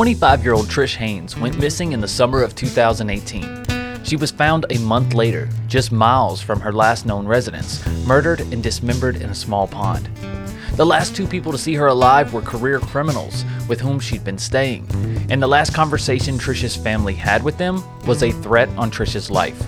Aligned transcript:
25 0.00 0.44
year 0.44 0.54
old 0.54 0.64
Trish 0.64 0.96
Haynes 0.96 1.36
went 1.36 1.58
missing 1.58 1.92
in 1.92 2.00
the 2.00 2.08
summer 2.08 2.42
of 2.42 2.54
2018. 2.54 4.02
She 4.02 4.16
was 4.16 4.30
found 4.30 4.64
a 4.70 4.78
month 4.78 5.12
later, 5.12 5.46
just 5.66 5.92
miles 5.92 6.40
from 6.40 6.58
her 6.58 6.72
last 6.72 7.04
known 7.04 7.26
residence, 7.26 7.86
murdered 8.06 8.40
and 8.40 8.62
dismembered 8.62 9.16
in 9.16 9.28
a 9.28 9.34
small 9.34 9.68
pond. 9.68 10.08
The 10.76 10.86
last 10.86 11.14
two 11.14 11.26
people 11.26 11.52
to 11.52 11.58
see 11.58 11.74
her 11.74 11.88
alive 11.88 12.32
were 12.32 12.40
career 12.40 12.78
criminals 12.78 13.44
with 13.68 13.78
whom 13.78 14.00
she'd 14.00 14.24
been 14.24 14.38
staying, 14.38 14.86
and 15.28 15.42
the 15.42 15.46
last 15.46 15.74
conversation 15.74 16.38
Trish's 16.38 16.76
family 16.76 17.12
had 17.12 17.44
with 17.44 17.58
them 17.58 17.84
was 18.06 18.22
a 18.22 18.32
threat 18.32 18.70
on 18.78 18.90
Trish's 18.90 19.30
life. 19.30 19.62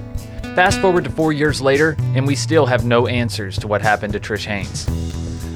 Fast 0.55 0.81
forward 0.81 1.05
to 1.05 1.11
four 1.11 1.35
years 1.35 1.61
later, 1.61 1.95
and 2.15 2.27
we 2.27 2.37
still 2.37 2.65
have 2.65 2.87
no 2.87 3.07
answers 3.07 3.59
to 3.59 3.69
what 3.69 3.83
happened 3.83 4.15
to 4.15 4.19
Trish 4.19 4.47
Haynes. 4.47 4.87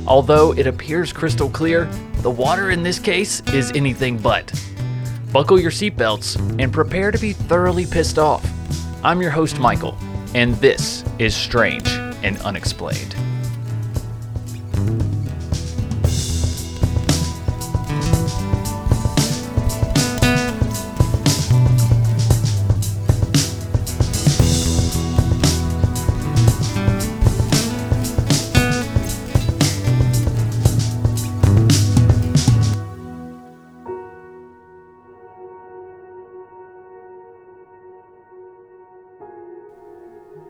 Although 0.06 0.52
it 0.52 0.66
appears 0.66 1.12
crystal 1.12 1.50
clear, 1.50 1.86
the 2.22 2.30
water 2.30 2.70
in 2.70 2.82
this 2.82 2.98
case 2.98 3.40
is 3.52 3.72
anything 3.74 4.18
but. 4.18 4.52
Buckle 5.32 5.60
your 5.60 5.70
seatbelts 5.70 6.38
and 6.60 6.72
prepare 6.72 7.10
to 7.10 7.18
be 7.18 7.32
thoroughly 7.32 7.86
pissed 7.86 8.18
off. 8.18 8.44
I'm 9.04 9.20
your 9.20 9.30
host, 9.30 9.58
Michael, 9.58 9.96
and 10.34 10.54
this 10.56 11.04
is 11.18 11.34
Strange 11.34 11.88
and 12.22 12.38
Unexplained. 12.38 13.14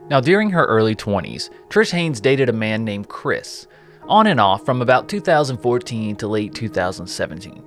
Now, 0.08 0.20
during 0.20 0.50
her 0.50 0.64
early 0.66 0.94
20s, 0.94 1.50
Trish 1.68 1.90
Haynes 1.90 2.20
dated 2.20 2.48
a 2.48 2.52
man 2.52 2.84
named 2.84 3.08
Chris, 3.08 3.66
on 4.08 4.28
and 4.28 4.40
off 4.40 4.64
from 4.64 4.80
about 4.80 5.08
2014 5.08 6.16
to 6.16 6.28
late 6.28 6.54
2017. 6.54 7.64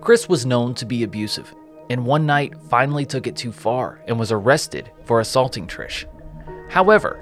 Chris 0.00 0.26
was 0.26 0.46
known 0.46 0.74
to 0.74 0.86
be 0.86 1.02
abusive, 1.02 1.54
and 1.90 2.06
one 2.06 2.24
night 2.24 2.54
finally 2.70 3.04
took 3.04 3.26
it 3.26 3.36
too 3.36 3.52
far 3.52 4.00
and 4.08 4.18
was 4.18 4.32
arrested 4.32 4.90
for 5.04 5.20
assaulting 5.20 5.66
Trish. 5.66 6.06
However, 6.70 7.20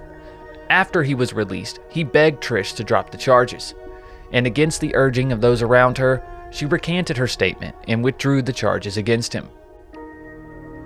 after 0.71 1.03
he 1.03 1.17
was 1.17 1.33
released, 1.33 1.81
he 1.91 2.05
begged 2.05 2.41
Trish 2.41 2.77
to 2.77 2.85
drop 2.85 3.11
the 3.11 3.19
charges, 3.19 3.75
and 4.31 4.47
against 4.47 4.81
the 4.81 4.95
urging 4.95 5.33
of 5.33 5.41
those 5.41 5.61
around 5.61 5.99
her, 5.99 6.25
she 6.53 6.67
recanted 6.67 7.17
her 7.17 7.27
statement 7.27 7.75
and 7.89 8.05
withdrew 8.05 8.43
the 8.43 8.53
charges 8.53 8.97
against 8.97 9.33
him. 9.33 9.49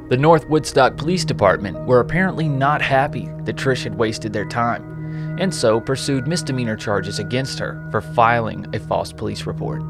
The 0.09 0.17
North 0.17 0.49
Woodstock 0.49 0.97
Police 0.97 1.25
Department 1.25 1.85
were 1.85 1.99
apparently 1.99 2.49
not 2.49 2.81
happy 2.81 3.29
that 3.43 3.57
Trish 3.57 3.83
had 3.83 3.97
wasted 3.97 4.33
their 4.33 4.45
time, 4.45 5.37
and 5.41 5.53
so 5.53 5.81
pursued 5.81 6.29
misdemeanor 6.29 6.77
charges 6.77 7.19
against 7.19 7.59
her 7.59 7.85
for 7.91 8.01
filing 8.01 8.67
a 8.73 8.79
false 8.79 9.13
police 9.13 9.47
report. 9.47 9.83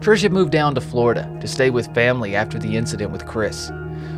Trish 0.00 0.20
had 0.20 0.32
moved 0.32 0.52
down 0.52 0.74
to 0.74 0.82
Florida 0.82 1.34
to 1.40 1.48
stay 1.48 1.70
with 1.70 1.94
family 1.94 2.36
after 2.36 2.58
the 2.58 2.76
incident 2.76 3.10
with 3.10 3.24
Chris, 3.24 3.72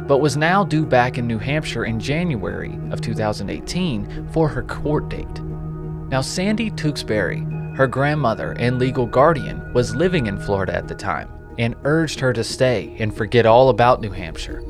but 0.09 0.19
was 0.19 0.37
now 0.37 0.65
due 0.65 0.85
back 0.85 1.17
in 1.17 1.29
New 1.29 1.39
Hampshire 1.39 1.85
in 1.85 2.01
January 2.01 2.77
of 2.91 3.01
2018 3.01 4.31
for 4.33 4.49
her 4.49 4.65
court 4.65 5.09
date. 5.09 5.41
Now, 6.09 6.23
Sandy 6.23 6.71
Tewksbury, 6.71 7.47
her 7.77 7.87
grandmother 7.87 8.57
and 8.59 8.81
legal 8.81 9.07
guardian, 9.07 9.73
was 9.73 9.95
living 9.95 10.27
in 10.27 10.41
Florida 10.41 10.75
at 10.75 10.89
the 10.89 10.95
time 10.97 11.40
and 11.61 11.77
urged 11.85 12.19
her 12.21 12.33
to 12.33 12.43
stay 12.43 12.97
and 12.99 13.15
forget 13.15 13.45
all 13.45 13.69
about 13.69 14.01
New 14.01 14.11
Hampshire. 14.11 14.63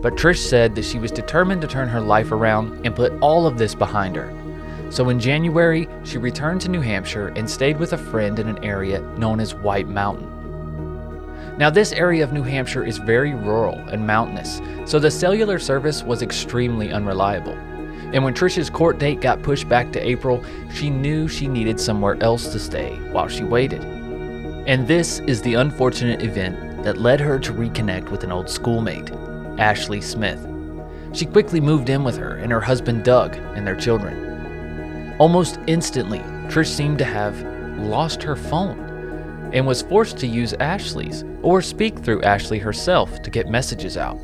But 0.00 0.14
Trish 0.14 0.38
said 0.38 0.76
that 0.76 0.84
she 0.84 1.00
was 1.00 1.10
determined 1.10 1.60
to 1.62 1.66
turn 1.66 1.88
her 1.88 2.00
life 2.00 2.30
around 2.30 2.86
and 2.86 2.94
put 2.94 3.12
all 3.20 3.44
of 3.44 3.58
this 3.58 3.74
behind 3.74 4.14
her. 4.14 4.32
So 4.88 5.08
in 5.08 5.18
January, 5.18 5.88
she 6.04 6.18
returned 6.18 6.60
to 6.60 6.68
New 6.68 6.80
Hampshire 6.80 7.28
and 7.28 7.50
stayed 7.50 7.78
with 7.78 7.92
a 7.92 7.98
friend 7.98 8.38
in 8.38 8.48
an 8.48 8.64
area 8.64 9.00
known 9.18 9.40
as 9.40 9.54
White 9.54 9.88
Mountain. 9.88 10.28
Now, 11.58 11.70
this 11.70 11.92
area 11.92 12.22
of 12.22 12.32
New 12.32 12.44
Hampshire 12.44 12.84
is 12.84 12.98
very 12.98 13.34
rural 13.34 13.78
and 13.90 14.06
mountainous, 14.06 14.60
so 14.84 15.00
the 15.00 15.10
cellular 15.10 15.58
service 15.58 16.04
was 16.04 16.22
extremely 16.22 16.92
unreliable. 16.92 17.54
And 18.12 18.22
when 18.22 18.34
Trish's 18.34 18.70
court 18.70 18.98
date 18.98 19.20
got 19.20 19.42
pushed 19.42 19.68
back 19.68 19.92
to 19.92 20.08
April, 20.08 20.44
she 20.72 20.88
knew 20.88 21.26
she 21.26 21.48
needed 21.48 21.80
somewhere 21.80 22.16
else 22.22 22.52
to 22.52 22.60
stay 22.60 22.94
while 23.10 23.28
she 23.28 23.42
waited. 23.42 24.01
And 24.66 24.86
this 24.86 25.18
is 25.20 25.42
the 25.42 25.54
unfortunate 25.54 26.22
event 26.22 26.84
that 26.84 26.98
led 26.98 27.18
her 27.18 27.38
to 27.40 27.52
reconnect 27.52 28.10
with 28.10 28.22
an 28.22 28.30
old 28.30 28.48
schoolmate, 28.48 29.10
Ashley 29.58 30.00
Smith. 30.00 30.46
She 31.12 31.26
quickly 31.26 31.60
moved 31.60 31.88
in 31.88 32.04
with 32.04 32.16
her 32.16 32.36
and 32.36 32.52
her 32.52 32.60
husband 32.60 33.04
Doug 33.04 33.34
and 33.34 33.66
their 33.66 33.74
children. 33.74 35.16
Almost 35.18 35.58
instantly, 35.66 36.20
Trish 36.48 36.68
seemed 36.68 36.98
to 36.98 37.04
have 37.04 37.42
lost 37.78 38.22
her 38.22 38.36
phone 38.36 39.50
and 39.52 39.66
was 39.66 39.82
forced 39.82 40.16
to 40.18 40.28
use 40.28 40.54
Ashley's 40.54 41.24
or 41.42 41.60
speak 41.60 41.98
through 41.98 42.22
Ashley 42.22 42.60
herself 42.60 43.20
to 43.22 43.30
get 43.30 43.48
messages 43.48 43.96
out. 43.96 44.18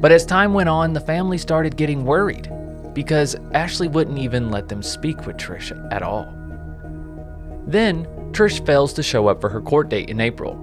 But 0.00 0.12
as 0.12 0.24
time 0.24 0.54
went 0.54 0.70
on, 0.70 0.94
the 0.94 1.00
family 1.00 1.36
started 1.36 1.76
getting 1.76 2.06
worried 2.06 2.50
because 2.94 3.36
Ashley 3.52 3.88
wouldn't 3.88 4.18
even 4.18 4.50
let 4.50 4.68
them 4.68 4.82
speak 4.82 5.26
with 5.26 5.36
Trish 5.36 5.76
at 5.92 6.02
all. 6.02 6.34
Then 7.66 8.08
Trish 8.38 8.64
fails 8.64 8.92
to 8.92 9.02
show 9.02 9.26
up 9.26 9.40
for 9.40 9.48
her 9.48 9.60
court 9.60 9.88
date 9.88 10.10
in 10.10 10.20
April. 10.20 10.54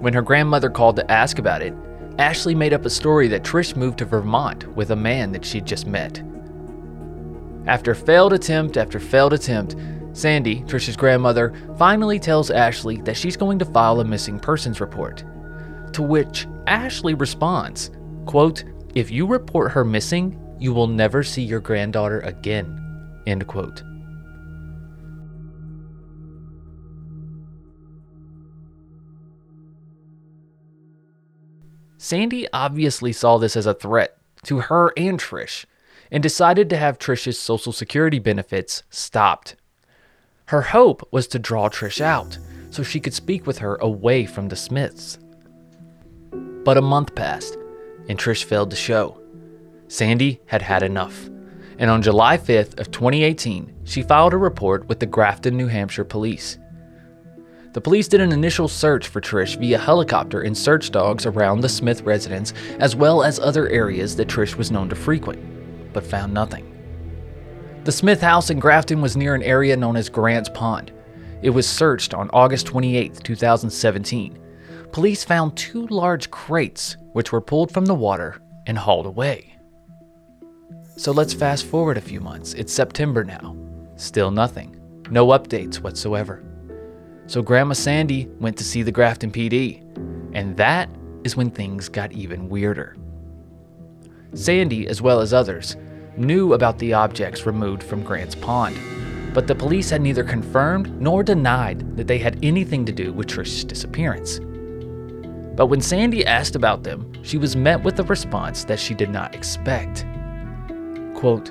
When 0.00 0.14
her 0.14 0.22
grandmother 0.22 0.70
called 0.70 0.96
to 0.96 1.10
ask 1.10 1.38
about 1.38 1.60
it, 1.60 1.74
Ashley 2.18 2.54
made 2.54 2.72
up 2.72 2.86
a 2.86 2.90
story 2.90 3.28
that 3.28 3.42
Trish 3.42 3.76
moved 3.76 3.98
to 3.98 4.06
Vermont 4.06 4.66
with 4.74 4.90
a 4.90 4.96
man 4.96 5.30
that 5.32 5.44
she'd 5.44 5.66
just 5.66 5.86
met. 5.86 6.22
After 7.66 7.94
failed 7.94 8.32
attempt 8.32 8.78
after 8.78 8.98
failed 8.98 9.34
attempt, 9.34 9.76
Sandy, 10.14 10.62
Trish's 10.62 10.96
grandmother, 10.96 11.52
finally 11.76 12.18
tells 12.18 12.50
Ashley 12.50 13.02
that 13.02 13.18
she's 13.18 13.36
going 13.36 13.58
to 13.58 13.66
file 13.66 14.00
a 14.00 14.04
missing 14.06 14.40
persons 14.40 14.80
report. 14.80 15.22
To 15.92 16.00
which 16.00 16.46
Ashley 16.66 17.12
responds, 17.12 17.90
quote, 18.24 18.64
"If 18.94 19.10
you 19.10 19.26
report 19.26 19.72
her 19.72 19.84
missing, 19.84 20.40
you 20.58 20.72
will 20.72 20.86
never 20.86 21.22
see 21.22 21.42
your 21.42 21.60
granddaughter 21.60 22.20
again." 22.20 22.80
End 23.26 23.46
quote. 23.46 23.82
Sandy 31.98 32.46
obviously 32.52 33.12
saw 33.12 33.38
this 33.38 33.56
as 33.56 33.66
a 33.66 33.74
threat 33.74 34.16
to 34.44 34.60
her 34.60 34.92
and 34.96 35.18
Trish 35.18 35.64
and 36.12 36.22
decided 36.22 36.70
to 36.70 36.76
have 36.76 36.98
Trish's 36.98 37.38
Social 37.38 37.72
Security 37.72 38.20
benefits 38.20 38.84
stopped. 38.88 39.56
Her 40.46 40.62
hope 40.62 41.06
was 41.10 41.26
to 41.28 41.40
draw 41.40 41.68
Trish 41.68 42.00
out 42.00 42.38
so 42.70 42.84
she 42.84 43.00
could 43.00 43.14
speak 43.14 43.46
with 43.46 43.58
her 43.58 43.74
away 43.76 44.26
from 44.26 44.48
the 44.48 44.56
Smiths. 44.56 45.18
But 46.30 46.78
a 46.78 46.82
month 46.82 47.16
passed 47.16 47.56
and 48.08 48.16
Trish 48.16 48.44
failed 48.44 48.70
to 48.70 48.76
show. 48.76 49.20
Sandy 49.88 50.40
had 50.46 50.62
had 50.62 50.84
enough. 50.84 51.28
And 51.80 51.90
on 51.90 52.02
July 52.02 52.38
5th 52.38 52.78
of 52.78 52.92
2018, 52.92 53.74
she 53.84 54.02
filed 54.02 54.34
a 54.34 54.38
report 54.38 54.86
with 54.86 55.00
the 55.00 55.06
Grafton, 55.06 55.56
New 55.56 55.66
Hampshire 55.66 56.04
police. 56.04 56.58
The 57.72 57.80
police 57.82 58.08
did 58.08 58.22
an 58.22 58.32
initial 58.32 58.66
search 58.66 59.08
for 59.08 59.20
Trish 59.20 59.58
via 59.58 59.78
helicopter 59.78 60.40
and 60.40 60.56
search 60.56 60.90
dogs 60.90 61.26
around 61.26 61.60
the 61.60 61.68
Smith 61.68 62.02
residence, 62.02 62.54
as 62.80 62.96
well 62.96 63.22
as 63.22 63.38
other 63.38 63.68
areas 63.68 64.16
that 64.16 64.28
Trish 64.28 64.56
was 64.56 64.70
known 64.70 64.88
to 64.88 64.96
frequent, 64.96 65.92
but 65.92 66.06
found 66.06 66.32
nothing. 66.32 66.74
The 67.84 67.92
Smith 67.92 68.22
house 68.22 68.48
in 68.50 68.58
Grafton 68.58 69.02
was 69.02 69.16
near 69.16 69.34
an 69.34 69.42
area 69.42 69.76
known 69.76 69.96
as 69.96 70.08
Grants 70.08 70.48
Pond. 70.48 70.92
It 71.42 71.50
was 71.50 71.68
searched 71.68 72.14
on 72.14 72.30
August 72.32 72.66
28, 72.66 73.22
2017. 73.22 74.38
Police 74.90 75.22
found 75.22 75.56
two 75.56 75.86
large 75.88 76.30
crates, 76.30 76.96
which 77.12 77.32
were 77.32 77.40
pulled 77.40 77.70
from 77.70 77.84
the 77.84 77.94
water 77.94 78.40
and 78.66 78.78
hauled 78.78 79.06
away. 79.06 79.54
So 80.96 81.12
let's 81.12 81.34
fast 81.34 81.66
forward 81.66 81.98
a 81.98 82.02
few 82.02 82.20
months. 82.20 82.54
It's 82.54 82.72
September 82.72 83.24
now. 83.24 83.54
Still 83.96 84.30
nothing. 84.30 84.74
No 85.10 85.28
updates 85.28 85.76
whatsoever. 85.76 86.42
So 87.28 87.42
Grandma 87.42 87.74
Sandy 87.74 88.26
went 88.40 88.56
to 88.56 88.64
see 88.64 88.82
the 88.82 88.90
Grafton 88.90 89.30
PD, 89.30 89.82
and 90.32 90.56
that 90.56 90.88
is 91.24 91.36
when 91.36 91.50
things 91.50 91.90
got 91.90 92.10
even 92.12 92.48
weirder. 92.48 92.96
Sandy, 94.32 94.88
as 94.88 95.02
well 95.02 95.20
as 95.20 95.34
others, 95.34 95.76
knew 96.16 96.54
about 96.54 96.78
the 96.78 96.94
objects 96.94 97.44
removed 97.44 97.82
from 97.82 98.02
Grants 98.02 98.34
Pond, 98.34 98.78
but 99.34 99.46
the 99.46 99.54
police 99.54 99.90
had 99.90 100.00
neither 100.00 100.24
confirmed 100.24 100.98
nor 101.02 101.22
denied 101.22 101.98
that 101.98 102.06
they 102.06 102.16
had 102.16 102.42
anything 102.42 102.86
to 102.86 102.92
do 102.92 103.12
with 103.12 103.26
Trish's 103.26 103.62
disappearance. 103.62 104.40
But 105.54 105.66
when 105.66 105.82
Sandy 105.82 106.24
asked 106.24 106.56
about 106.56 106.82
them, 106.82 107.12
she 107.22 107.36
was 107.36 107.54
met 107.54 107.84
with 107.84 108.00
a 108.00 108.04
response 108.04 108.64
that 108.64 108.80
she 108.80 108.94
did 108.94 109.10
not 109.10 109.34
expect. 109.34 110.06
Quote, 111.14 111.50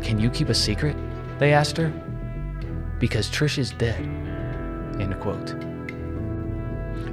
Can 0.00 0.18
you 0.18 0.30
keep 0.30 0.48
a 0.48 0.54
secret? 0.54 0.96
They 1.38 1.52
asked 1.52 1.76
her. 1.76 1.90
Because 2.98 3.28
Trish 3.28 3.58
is 3.58 3.72
dead. 3.72 4.21
End 5.00 5.18
quote. 5.20 5.54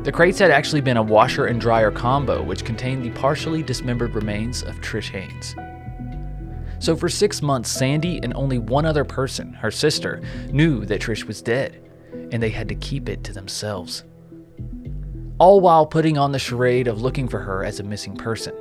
The 0.03 0.11
crates 0.11 0.39
had 0.39 0.49
actually 0.49 0.81
been 0.81 0.97
a 0.97 1.03
washer 1.03 1.47
and 1.47 1.59
dryer 1.59 1.91
combo, 1.91 2.41
which 2.41 2.63
contained 2.63 3.03
the 3.03 3.11
partially 3.11 3.61
dismembered 3.61 4.15
remains 4.15 4.63
of 4.63 4.79
Trish 4.79 5.09
Haynes. 5.09 5.55
So 6.79 6.95
for 6.95 7.09
six 7.09 7.41
months, 7.41 7.69
Sandy 7.69 8.19
and 8.23 8.33
only 8.33 8.57
one 8.57 8.85
other 8.85 9.03
person, 9.03 9.53
her 9.53 9.71
sister, 9.71 10.21
knew 10.51 10.85
that 10.85 11.01
Trish 11.01 11.25
was 11.25 11.41
dead, 11.41 11.81
and 12.31 12.41
they 12.41 12.49
had 12.49 12.69
to 12.69 12.75
keep 12.75 13.09
it 13.09 13.25
to 13.25 13.33
themselves. 13.33 14.05
All 15.37 15.59
while 15.59 15.85
putting 15.85 16.17
on 16.17 16.31
the 16.31 16.39
charade 16.39 16.87
of 16.87 17.01
looking 17.01 17.27
for 17.27 17.39
her 17.39 17.65
as 17.65 17.79
a 17.79 17.83
missing 17.83 18.15
person. 18.15 18.53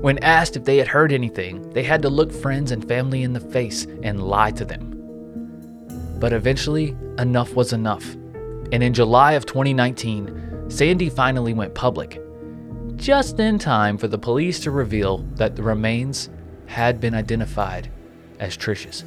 When 0.00 0.18
asked 0.18 0.56
if 0.56 0.64
they 0.64 0.78
had 0.78 0.88
heard 0.88 1.12
anything, 1.12 1.70
they 1.70 1.84
had 1.84 2.02
to 2.02 2.08
look 2.08 2.32
friends 2.32 2.72
and 2.72 2.86
family 2.86 3.22
in 3.22 3.32
the 3.32 3.40
face 3.40 3.86
and 4.02 4.26
lie 4.26 4.50
to 4.52 4.64
them. 4.64 4.92
But 6.18 6.32
eventually, 6.32 6.96
enough 7.18 7.54
was 7.54 7.72
enough. 7.72 8.16
And 8.72 8.82
in 8.82 8.92
July 8.92 9.32
of 9.32 9.46
2019, 9.46 10.68
Sandy 10.68 11.08
finally 11.08 11.54
went 11.54 11.74
public, 11.74 12.20
just 12.96 13.38
in 13.38 13.58
time 13.58 13.96
for 13.96 14.08
the 14.08 14.18
police 14.18 14.60
to 14.60 14.70
reveal 14.70 15.18
that 15.34 15.54
the 15.54 15.62
remains 15.62 16.28
had 16.66 17.00
been 17.00 17.14
identified 17.14 17.90
as 18.40 18.56
Trish's. 18.56 19.04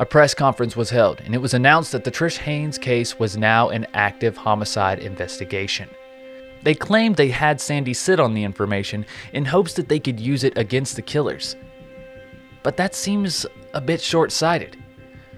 A 0.00 0.06
press 0.06 0.32
conference 0.32 0.76
was 0.76 0.90
held, 0.90 1.20
and 1.20 1.34
it 1.34 1.38
was 1.38 1.54
announced 1.54 1.90
that 1.90 2.04
the 2.04 2.10
Trish 2.10 2.36
Haynes 2.38 2.78
case 2.78 3.18
was 3.18 3.36
now 3.36 3.68
an 3.68 3.84
active 3.94 4.36
homicide 4.36 5.00
investigation. 5.00 5.88
They 6.62 6.74
claimed 6.74 7.16
they 7.16 7.30
had 7.30 7.60
Sandy 7.60 7.94
sit 7.94 8.20
on 8.20 8.34
the 8.34 8.44
information 8.44 9.06
in 9.32 9.44
hopes 9.44 9.74
that 9.74 9.88
they 9.88 9.98
could 9.98 10.20
use 10.20 10.44
it 10.44 10.56
against 10.56 10.94
the 10.94 11.02
killers. 11.02 11.56
But 12.62 12.76
that 12.76 12.94
seems 12.94 13.46
a 13.74 13.80
bit 13.80 14.00
short 14.00 14.32
sighted, 14.32 14.76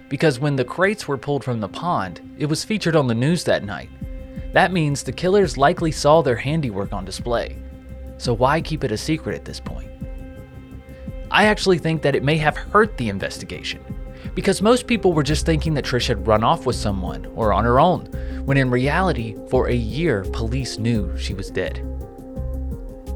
because 0.08 0.40
when 0.40 0.56
the 0.56 0.64
crates 0.64 1.06
were 1.06 1.18
pulled 1.18 1.44
from 1.44 1.60
the 1.60 1.68
pond, 1.68 2.20
it 2.38 2.46
was 2.46 2.64
featured 2.64 2.96
on 2.96 3.06
the 3.06 3.14
news 3.14 3.44
that 3.44 3.64
night. 3.64 3.90
That 4.52 4.72
means 4.72 5.02
the 5.02 5.12
killers 5.12 5.56
likely 5.56 5.92
saw 5.92 6.22
their 6.22 6.36
handiwork 6.36 6.92
on 6.92 7.04
display. 7.04 7.56
So 8.18 8.34
why 8.34 8.60
keep 8.60 8.84
it 8.84 8.92
a 8.92 8.96
secret 8.96 9.36
at 9.36 9.44
this 9.44 9.60
point? 9.60 9.90
I 11.30 11.46
actually 11.46 11.78
think 11.78 12.02
that 12.02 12.16
it 12.16 12.24
may 12.24 12.36
have 12.38 12.56
hurt 12.56 12.96
the 12.96 13.08
investigation, 13.08 13.84
because 14.34 14.60
most 14.60 14.86
people 14.88 15.12
were 15.12 15.22
just 15.22 15.46
thinking 15.46 15.74
that 15.74 15.84
Trish 15.84 16.08
had 16.08 16.26
run 16.26 16.42
off 16.42 16.66
with 16.66 16.76
someone 16.76 17.26
or 17.36 17.52
on 17.52 17.64
her 17.64 17.78
own, 17.78 18.06
when 18.44 18.56
in 18.56 18.70
reality, 18.70 19.36
for 19.48 19.68
a 19.68 19.74
year, 19.74 20.24
police 20.32 20.78
knew 20.78 21.16
she 21.16 21.34
was 21.34 21.50
dead. 21.50 21.86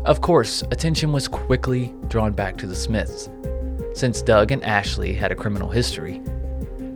Of 0.04 0.20
course, 0.20 0.62
attention 0.70 1.12
was 1.12 1.26
quickly 1.26 1.92
drawn 2.08 2.32
back 2.32 2.56
to 2.58 2.66
the 2.66 2.76
Smiths. 2.76 3.28
Since 3.94 4.22
Doug 4.22 4.50
and 4.50 4.64
Ashley 4.64 5.14
had 5.14 5.30
a 5.30 5.36
criminal 5.36 5.68
history, 5.68 6.20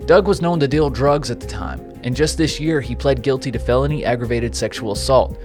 Doug 0.06 0.26
was 0.26 0.42
known 0.42 0.58
to 0.58 0.66
deal 0.66 0.90
drugs 0.90 1.30
at 1.30 1.38
the 1.38 1.46
time, 1.46 1.80
and 2.02 2.16
just 2.16 2.36
this 2.36 2.58
year 2.58 2.80
he 2.80 2.96
pled 2.96 3.22
guilty 3.22 3.52
to 3.52 3.58
felony 3.60 4.04
aggravated 4.04 4.52
sexual 4.56 4.90
assault, 4.90 5.38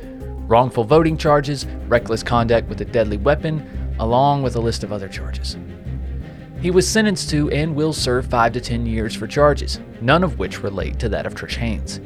wrongful 0.48 0.84
voting 0.84 1.16
charges, 1.16 1.68
reckless 1.88 2.24
conduct 2.24 2.68
with 2.70 2.82
a 2.82 2.86
deadly 2.86 3.18
weapon, 3.18 3.96
along 4.00 4.42
with 4.42 4.56
a 4.56 4.60
list 4.60 4.84
of 4.84 4.92
other 4.92 5.08
charges. 5.08 5.56
He 6.60 6.72
was 6.72 6.90
sentenced 6.90 7.30
to 7.30 7.52
and 7.52 7.76
will 7.76 7.94
serve 7.94 8.26
5 8.26 8.54
to 8.54 8.62
10 8.62 8.88
years 8.88 9.14
for 9.14 9.28
charges, 9.28 9.80
none 10.02 10.24
of 10.24 10.40
which 10.40 10.64
relate 10.64 10.98
to 11.00 11.10
that 11.10 11.28
of 11.28 11.36
Trish 11.36 11.58
Haynes. 11.58 12.02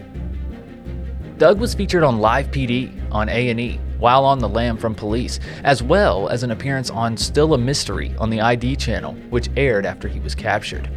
Doug 1.38 1.58
was 1.62 1.74
featured 1.74 2.04
on 2.04 2.20
Live 2.20 2.52
PD 2.52 2.92
on 3.14 3.30
A&E 3.30 3.80
while 4.00 4.26
on 4.26 4.40
the 4.40 4.50
lam 4.50 4.78
from 4.78 4.96
police, 4.96 5.40
as 5.64 5.82
well 5.82 6.30
as 6.30 6.44
an 6.44 6.52
appearance 6.52 6.90
on 6.90 7.18
Still 7.18 7.54
a 7.54 7.58
Mystery 7.58 8.16
on 8.18 8.30
the 8.30 8.42
ID 8.42 8.76
channel, 8.76 9.14
which 9.30 9.50
aired 9.58 9.86
after 9.86 10.08
he 10.08 10.20
was 10.20 10.36
captured. 10.36 10.90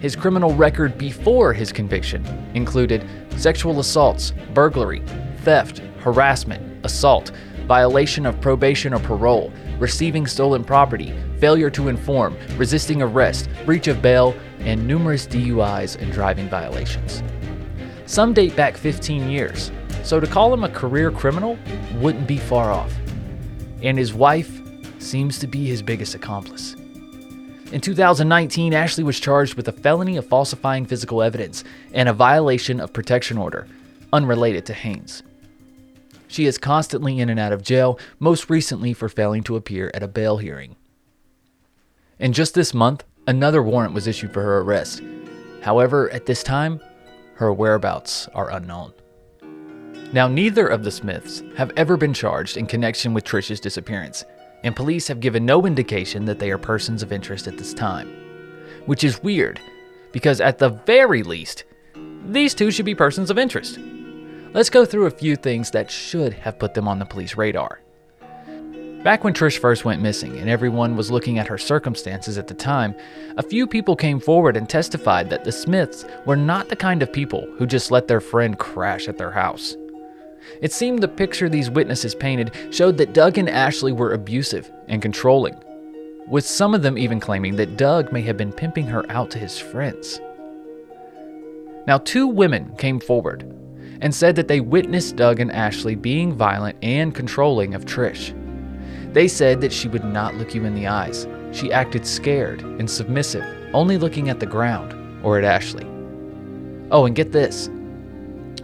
His 0.00 0.16
criminal 0.16 0.54
record 0.54 0.96
before 0.96 1.52
his 1.52 1.72
conviction 1.72 2.24
included 2.54 3.06
sexual 3.36 3.80
assaults, 3.80 4.32
burglary, 4.54 5.02
theft, 5.42 5.78
harassment, 5.98 6.84
assault, 6.84 7.32
violation 7.66 8.26
of 8.26 8.40
probation 8.40 8.94
or 8.94 8.98
parole, 9.00 9.52
receiving 9.78 10.26
stolen 10.26 10.64
property, 10.64 11.14
failure 11.38 11.70
to 11.70 11.88
inform, 11.88 12.36
resisting 12.56 13.02
arrest, 13.02 13.48
breach 13.64 13.88
of 13.88 14.02
bail, 14.02 14.34
and 14.60 14.86
numerous 14.86 15.26
DUIs 15.26 16.00
and 16.00 16.12
driving 16.12 16.48
violations. 16.48 17.22
Some 18.06 18.32
date 18.32 18.56
back 18.56 18.76
15 18.76 19.30
years, 19.30 19.70
so 20.02 20.20
to 20.20 20.26
call 20.26 20.52
him 20.52 20.64
a 20.64 20.68
career 20.68 21.10
criminal 21.10 21.58
wouldn't 21.96 22.26
be 22.26 22.38
far 22.38 22.70
off. 22.70 22.92
And 23.82 23.98
his 23.98 24.12
wife 24.12 24.60
seems 24.98 25.38
to 25.38 25.46
be 25.46 25.66
his 25.66 25.82
biggest 25.82 26.14
accomplice. 26.14 26.74
In 27.72 27.80
2019, 27.80 28.74
Ashley 28.74 29.04
was 29.04 29.20
charged 29.20 29.54
with 29.54 29.68
a 29.68 29.72
felony 29.72 30.16
of 30.16 30.26
falsifying 30.26 30.86
physical 30.86 31.22
evidence 31.22 31.62
and 31.92 32.08
a 32.08 32.12
violation 32.12 32.80
of 32.80 32.92
protection 32.92 33.38
order, 33.38 33.68
unrelated 34.12 34.66
to 34.66 34.74
Haynes. 34.74 35.22
She 36.26 36.46
is 36.46 36.58
constantly 36.58 37.20
in 37.20 37.28
and 37.28 37.38
out 37.38 37.52
of 37.52 37.62
jail, 37.62 37.98
most 38.18 38.50
recently 38.50 38.92
for 38.92 39.08
failing 39.08 39.42
to 39.44 39.56
appear 39.56 39.90
at 39.94 40.02
a 40.02 40.08
bail 40.08 40.38
hearing. 40.38 40.76
And 42.18 42.34
just 42.34 42.54
this 42.54 42.74
month, 42.74 43.04
another 43.26 43.62
warrant 43.62 43.94
was 43.94 44.06
issued 44.06 44.32
for 44.32 44.42
her 44.42 44.58
arrest. 44.58 45.02
However, 45.62 46.10
at 46.10 46.26
this 46.26 46.42
time, 46.42 46.80
her 47.34 47.52
whereabouts 47.52 48.28
are 48.34 48.50
unknown. 48.50 48.92
Now, 50.12 50.26
neither 50.26 50.66
of 50.66 50.82
the 50.82 50.90
Smiths 50.90 51.44
have 51.56 51.70
ever 51.76 51.96
been 51.96 52.12
charged 52.12 52.56
in 52.56 52.66
connection 52.66 53.14
with 53.14 53.24
Trish's 53.24 53.60
disappearance, 53.60 54.24
and 54.64 54.74
police 54.74 55.06
have 55.06 55.20
given 55.20 55.46
no 55.46 55.66
indication 55.66 56.24
that 56.24 56.40
they 56.40 56.50
are 56.50 56.58
persons 56.58 57.04
of 57.04 57.12
interest 57.12 57.46
at 57.46 57.56
this 57.56 57.72
time. 57.72 58.08
Which 58.86 59.04
is 59.04 59.22
weird, 59.22 59.60
because 60.10 60.40
at 60.40 60.58
the 60.58 60.70
very 60.70 61.22
least, 61.22 61.62
these 62.26 62.54
two 62.54 62.72
should 62.72 62.86
be 62.86 62.94
persons 62.94 63.30
of 63.30 63.38
interest. 63.38 63.78
Let's 64.52 64.68
go 64.68 64.84
through 64.84 65.06
a 65.06 65.12
few 65.12 65.36
things 65.36 65.70
that 65.70 65.92
should 65.92 66.32
have 66.32 66.58
put 66.58 66.74
them 66.74 66.88
on 66.88 66.98
the 66.98 67.04
police 67.04 67.36
radar. 67.36 67.80
Back 69.04 69.22
when 69.22 69.32
Trish 69.32 69.58
first 69.58 69.84
went 69.84 70.02
missing 70.02 70.36
and 70.38 70.50
everyone 70.50 70.96
was 70.96 71.10
looking 71.10 71.38
at 71.38 71.46
her 71.46 71.56
circumstances 71.56 72.36
at 72.36 72.48
the 72.48 72.54
time, 72.54 72.94
a 73.38 73.42
few 73.42 73.66
people 73.66 73.94
came 73.94 74.18
forward 74.18 74.56
and 74.56 74.68
testified 74.68 75.30
that 75.30 75.44
the 75.44 75.52
Smiths 75.52 76.04
were 76.26 76.36
not 76.36 76.68
the 76.68 76.76
kind 76.76 77.00
of 77.00 77.12
people 77.12 77.46
who 77.56 77.66
just 77.66 77.92
let 77.92 78.08
their 78.08 78.20
friend 78.20 78.58
crash 78.58 79.08
at 79.08 79.16
their 79.16 79.30
house. 79.30 79.76
It 80.60 80.72
seemed 80.72 81.02
the 81.02 81.08
picture 81.08 81.48
these 81.48 81.70
witnesses 81.70 82.14
painted 82.14 82.52
showed 82.70 82.96
that 82.98 83.12
Doug 83.12 83.38
and 83.38 83.48
Ashley 83.48 83.92
were 83.92 84.12
abusive 84.12 84.70
and 84.88 85.02
controlling, 85.02 85.56
with 86.28 86.46
some 86.46 86.74
of 86.74 86.82
them 86.82 86.98
even 86.98 87.20
claiming 87.20 87.56
that 87.56 87.76
Doug 87.76 88.12
may 88.12 88.22
have 88.22 88.36
been 88.36 88.52
pimping 88.52 88.86
her 88.86 89.04
out 89.10 89.30
to 89.32 89.38
his 89.38 89.58
friends. 89.58 90.20
Now, 91.86 91.98
two 91.98 92.26
women 92.26 92.74
came 92.76 93.00
forward 93.00 93.42
and 94.00 94.14
said 94.14 94.36
that 94.36 94.48
they 94.48 94.60
witnessed 94.60 95.16
Doug 95.16 95.40
and 95.40 95.52
Ashley 95.52 95.94
being 95.94 96.32
violent 96.32 96.78
and 96.82 97.14
controlling 97.14 97.74
of 97.74 97.84
Trish. 97.84 98.34
They 99.12 99.28
said 99.28 99.60
that 99.60 99.72
she 99.72 99.88
would 99.88 100.04
not 100.04 100.36
look 100.36 100.54
you 100.54 100.64
in 100.64 100.74
the 100.74 100.86
eyes. 100.86 101.26
She 101.52 101.72
acted 101.72 102.06
scared 102.06 102.62
and 102.62 102.88
submissive, 102.88 103.44
only 103.74 103.98
looking 103.98 104.28
at 104.28 104.40
the 104.40 104.46
ground 104.46 104.94
or 105.24 105.36
at 105.36 105.44
Ashley. 105.44 105.86
Oh, 106.92 107.06
and 107.06 107.16
get 107.16 107.32
this. 107.32 107.68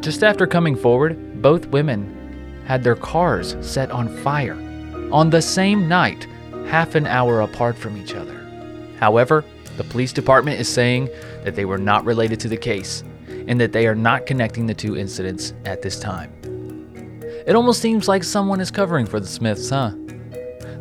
Just 0.00 0.22
after 0.22 0.46
coming 0.46 0.76
forward, 0.76 1.18
both 1.42 1.66
women 1.66 2.62
had 2.66 2.82
their 2.82 2.96
cars 2.96 3.56
set 3.60 3.90
on 3.90 4.08
fire 4.18 4.56
on 5.12 5.30
the 5.30 5.42
same 5.42 5.88
night, 5.88 6.26
half 6.66 6.94
an 6.94 7.06
hour 7.06 7.40
apart 7.40 7.76
from 7.76 7.96
each 7.96 8.14
other. 8.14 8.34
However, 8.98 9.44
the 9.76 9.84
police 9.84 10.12
department 10.12 10.58
is 10.58 10.68
saying 10.68 11.08
that 11.44 11.54
they 11.54 11.64
were 11.64 11.78
not 11.78 12.04
related 12.04 12.40
to 12.40 12.48
the 12.48 12.56
case 12.56 13.04
and 13.46 13.60
that 13.60 13.72
they 13.72 13.86
are 13.86 13.94
not 13.94 14.26
connecting 14.26 14.66
the 14.66 14.74
two 14.74 14.96
incidents 14.96 15.52
at 15.64 15.82
this 15.82 16.00
time. 16.00 16.32
It 17.46 17.54
almost 17.54 17.80
seems 17.80 18.08
like 18.08 18.24
someone 18.24 18.60
is 18.60 18.72
covering 18.72 19.06
for 19.06 19.20
the 19.20 19.26
Smiths, 19.26 19.70
huh? 19.70 19.92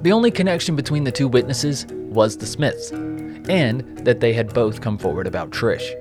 The 0.02 0.12
only 0.12 0.32
connection 0.32 0.76
between 0.76 1.04
the 1.04 1.12
two 1.12 1.28
witnesses 1.28 1.86
was 1.92 2.38
the 2.38 2.48
Smiths, 2.48 2.90
and 2.92 3.98
that 4.00 4.20
they 4.20 4.34
had 4.34 4.54
both 4.54 4.82
come 4.82 4.98
forward 4.98 5.28
about 5.28 5.52
Trish. 5.52 5.94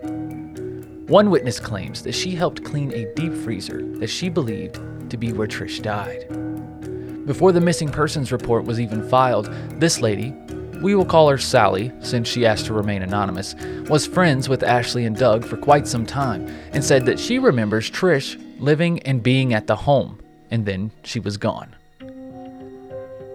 One 1.09 1.29
witness 1.29 1.61
claims 1.61 2.03
that 2.03 2.15
she 2.15 2.31
helped 2.31 2.65
clean 2.65 2.91
a 2.93 3.13
deep 3.15 3.35
freezer 3.35 3.83
that 3.99 4.09
she 4.09 4.31
believed 4.31 4.81
to 5.11 5.19
be 5.19 5.35
where 5.35 5.47
Trish 5.47 5.83
died. 5.83 6.27
Before 7.27 7.53
the 7.53 7.61
missing 7.61 7.91
persons 7.91 8.33
report 8.33 8.65
was 8.65 8.81
even 8.81 9.07
filed, 9.11 9.53
this 9.79 10.01
lady, 10.01 10.33
we 10.81 10.95
will 10.95 11.05
call 11.05 11.29
her 11.29 11.37
Sally 11.37 11.93
since 12.01 12.27
she 12.27 12.47
asked 12.47 12.65
to 12.67 12.73
remain 12.73 13.03
anonymous, 13.03 13.55
was 13.91 14.07
friends 14.07 14.49
with 14.49 14.63
Ashley 14.63 15.05
and 15.05 15.15
Doug 15.15 15.45
for 15.45 15.59
quite 15.59 15.87
some 15.87 16.07
time 16.07 16.49
and 16.73 16.83
said 16.83 17.05
that 17.05 17.21
she 17.21 17.39
remembers 17.39 17.91
Trish 17.91 18.41
living 18.59 19.01
and 19.01 19.23
being 19.23 19.53
at 19.53 19.67
the 19.67 19.77
home, 19.77 20.19
and 20.51 20.65
then 20.65 20.91
she 21.03 21.21
was 21.21 21.37
gone. 21.37 21.77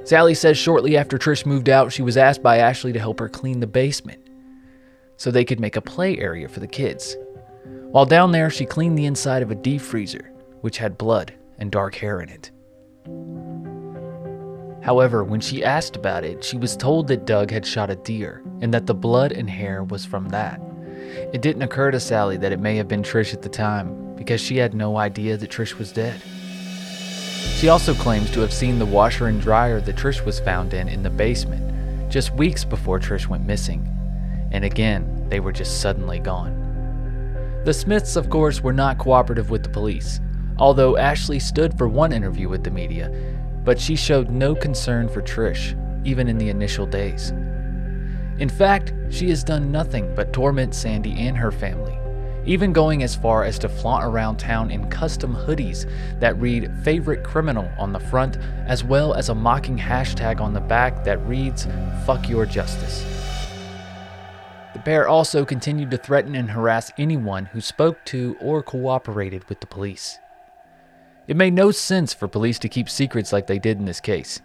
Sally 0.05 0.33
says 0.33 0.57
shortly 0.57 0.97
after 0.97 1.19
Trish 1.19 1.45
moved 1.45 1.69
out, 1.69 1.93
she 1.93 2.01
was 2.01 2.17
asked 2.17 2.41
by 2.41 2.57
Ashley 2.57 2.93
to 2.93 2.99
help 2.99 3.19
her 3.19 3.29
clean 3.29 3.59
the 3.59 3.67
basement 3.67 4.19
so 5.17 5.29
they 5.29 5.45
could 5.45 5.59
make 5.59 5.75
a 5.75 5.81
play 5.81 6.17
area 6.17 6.47
for 6.47 6.61
the 6.61 6.67
kids. 6.67 7.15
While 7.91 8.05
down 8.05 8.31
there, 8.31 8.51
she 8.51 8.65
cleaned 8.65 8.98
the 8.98 9.08
inside 9.08 9.41
of 9.41 9.50
a 9.50 9.55
deep 9.55 9.81
freezer, 9.81 10.31
which 10.62 10.77
had 10.77 10.96
blood 10.96 11.34
and 11.58 11.72
dark 11.72 11.96
hair 11.96 12.22
in 12.22 12.29
it. 12.29 12.51
However, 14.84 15.24
when 15.24 15.39
she 15.39 15.63
asked 15.63 15.96
about 15.96 16.24
it, 16.24 16.43
she 16.43 16.55
was 16.55 16.77
told 16.77 17.08
that 17.08 17.25
Doug 17.25 17.50
had 17.50 17.65
shot 17.65 17.89
a 17.89 17.96
deer 17.96 18.43
and 18.62 18.72
that 18.74 18.86
the 18.86 18.93
blood 18.93 19.31
and 19.31 19.50
hair 19.50 19.84
was 19.84 20.05
from 20.05 20.29
that. 20.29 20.62
It 21.34 21.41
didn't 21.41 21.63
occur 21.63 21.89
to 21.89 22.00
Sally 22.00 22.38
that 22.38 22.51
it 22.51 22.60
may 22.60 22.75
have 22.75 22.88
been 22.88 23.01
Trish 23.01 23.34
at 23.34 23.41
the 23.41 23.50
time 23.50 24.15
because 24.15 24.39
she 24.39 24.58
had 24.58 24.75
no 24.75 24.98
idea 24.98 25.36
that 25.36 25.50
Trish 25.50 25.79
was 25.79 25.91
dead. 25.91 26.22
She 27.55 27.69
also 27.69 27.96
claims 27.96 28.29
to 28.31 28.41
have 28.41 28.53
seen 28.53 28.77
the 28.77 28.86
washer 28.86 29.25
and 29.27 29.41
dryer 29.41 29.81
that 29.81 29.96
Trish 29.96 30.24
was 30.24 30.39
found 30.39 30.75
in 30.75 30.88
in 30.88 31.01
the 31.01 31.10
basement 31.10 32.12
just 32.12 32.36
weeks 32.36 32.63
before 32.63 33.00
Trish 33.00 33.27
went 33.27 33.46
missing, 33.46 33.88
and 34.51 34.63
again, 34.63 35.25
they 35.29 35.39
were 35.39 35.51
just 35.51 35.81
suddenly 35.81 36.19
gone. 36.19 36.59
The 37.66 37.74
Smiths, 37.74 38.16
of 38.16 38.30
course, 38.30 38.62
were 38.62 38.74
not 38.74 38.98
cooperative 38.98 39.50
with 39.50 39.63
the 39.63 39.70
police, 39.70 40.22
although 40.58 40.98
Ashley 40.98 41.39
stood 41.39 41.78
for 41.78 41.89
one 41.89 42.13
interview 42.13 42.48
with 42.48 42.63
the 42.63 42.72
media, 42.72 43.12
but 43.66 43.80
she 43.80 43.98
showed 43.98 44.30
no 44.30 44.56
concern 44.56 45.10
for 45.10 45.22
Trish, 45.22 45.75
even 46.06 46.30
in 46.30 46.38
the 46.38 46.50
initial 46.50 46.86
days. 46.86 47.32
In 48.39 48.48
fact, 48.48 48.94
she 49.10 49.30
has 49.30 49.44
done 49.44 49.72
nothing 49.72 50.16
but 50.16 50.32
torment 50.32 50.74
Sandy 50.74 51.28
and 51.28 51.36
her 51.36 51.51
family, 51.51 51.98
even 52.46 52.72
going 52.72 53.04
as 53.04 53.13
far 53.13 53.44
as 53.44 53.60
to 53.60 53.68
flaunt 53.68 54.06
around 54.06 54.38
town 54.38 54.72
in 54.72 54.89
custom 54.89 55.36
hoodies 55.36 55.86
that 56.22 56.39
read 56.39 56.72
favorite 56.84 57.25
criminal 57.25 57.70
on 57.78 57.92
the 57.92 58.00
front, 58.00 58.38
as 58.68 58.86
well 58.86 59.13
as 59.13 59.28
a 59.28 59.36
mocking 59.36 59.78
hashtag 59.78 60.39
on 60.39 60.54
the 60.54 60.62
back 60.62 61.04
that 61.04 61.20
reads 61.28 61.68
fuck 62.06 62.30
your 62.30 62.46
justice. 62.46 63.18
The 64.79 64.83
pair 64.83 65.09
also 65.09 65.43
continued 65.43 65.91
to 65.91 65.98
threaten 65.98 66.38
and 66.38 66.51
harass 66.51 66.89
anyone 66.98 67.48
who 67.48 67.59
spoke 67.59 68.05
to 68.05 68.38
or 68.39 68.63
cooperated 68.63 69.43
with 69.50 69.59
the 69.59 69.67
police. 69.67 70.17
It 71.27 71.36
made 71.36 71.51
no 71.51 71.71
sense 71.71 72.13
for 72.13 72.29
police 72.29 72.57
to 72.59 72.69
keep 72.69 72.89
secrets 72.89 73.33
like 73.33 73.45
they 73.45 73.59
did 73.59 73.77
in 73.77 73.83
this 73.83 74.00
case. 74.00 74.39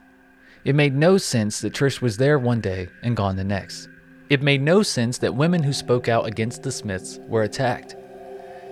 It 0.65 0.75
made 0.75 0.93
no 0.93 1.19
sense 1.19 1.61
that 1.61 1.73
Trish 1.73 2.01
was 2.01 2.17
there 2.17 2.37
one 2.37 2.61
day 2.61 2.89
and 3.05 3.17
gone 3.17 3.37
the 3.37 3.45
next. 3.45 3.89
It 4.29 4.43
made 4.43 4.61
no 4.61 4.83
sense 4.83 5.19
that 5.19 5.37
women 5.37 5.63
who 5.63 5.73
spoke 5.73 6.09
out 6.09 6.27
against 6.27 6.65
the 6.65 6.73
Smiths 6.73 7.21
were 7.29 7.45
attacked. 7.45 7.95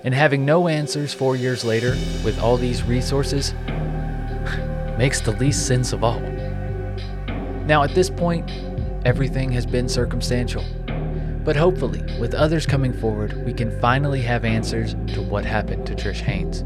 And 0.02 0.12
having 0.12 0.44
no 0.44 0.66
answers 0.66 1.14
four 1.14 1.36
years 1.36 1.64
later, 1.64 1.90
with 2.24 2.40
all 2.40 2.56
these 2.56 2.82
resources, 2.82 3.54
makes 4.98 5.20
the 5.20 5.36
least 5.38 5.64
sense 5.68 5.92
of 5.92 6.02
all. 6.02 6.18
Now, 7.66 7.84
at 7.84 7.94
this 7.94 8.10
point, 8.10 8.50
everything 9.04 9.52
has 9.52 9.64
been 9.64 9.88
circumstantial. 9.88 10.64
But 11.44 11.56
hopefully, 11.56 12.02
with 12.20 12.34
others 12.34 12.66
coming 12.66 12.92
forward, 12.92 13.44
we 13.44 13.52
can 13.52 13.78
finally 13.80 14.22
have 14.22 14.44
answers 14.44 14.94
to 15.14 15.22
what 15.22 15.44
happened 15.44 15.86
to 15.86 15.94
Trish 15.94 16.20
Haynes. 16.20 16.64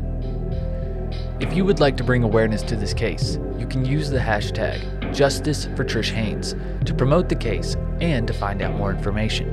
If 1.40 1.54
you 1.54 1.64
would 1.64 1.80
like 1.80 1.96
to 1.96 2.04
bring 2.04 2.22
awareness 2.22 2.62
to 2.62 2.76
this 2.76 2.92
case, 2.92 3.38
you 3.58 3.66
can 3.66 3.84
use 3.84 4.10
the 4.10 4.18
hashtag 4.18 5.14
Justice 5.14 5.66
for 5.76 5.84
Trish 5.84 6.10
Haynes 6.10 6.54
to 6.84 6.94
promote 6.94 7.28
the 7.28 7.34
case 7.34 7.76
and 8.00 8.26
to 8.26 8.34
find 8.34 8.60
out 8.60 8.74
more 8.74 8.90
information. 8.90 9.50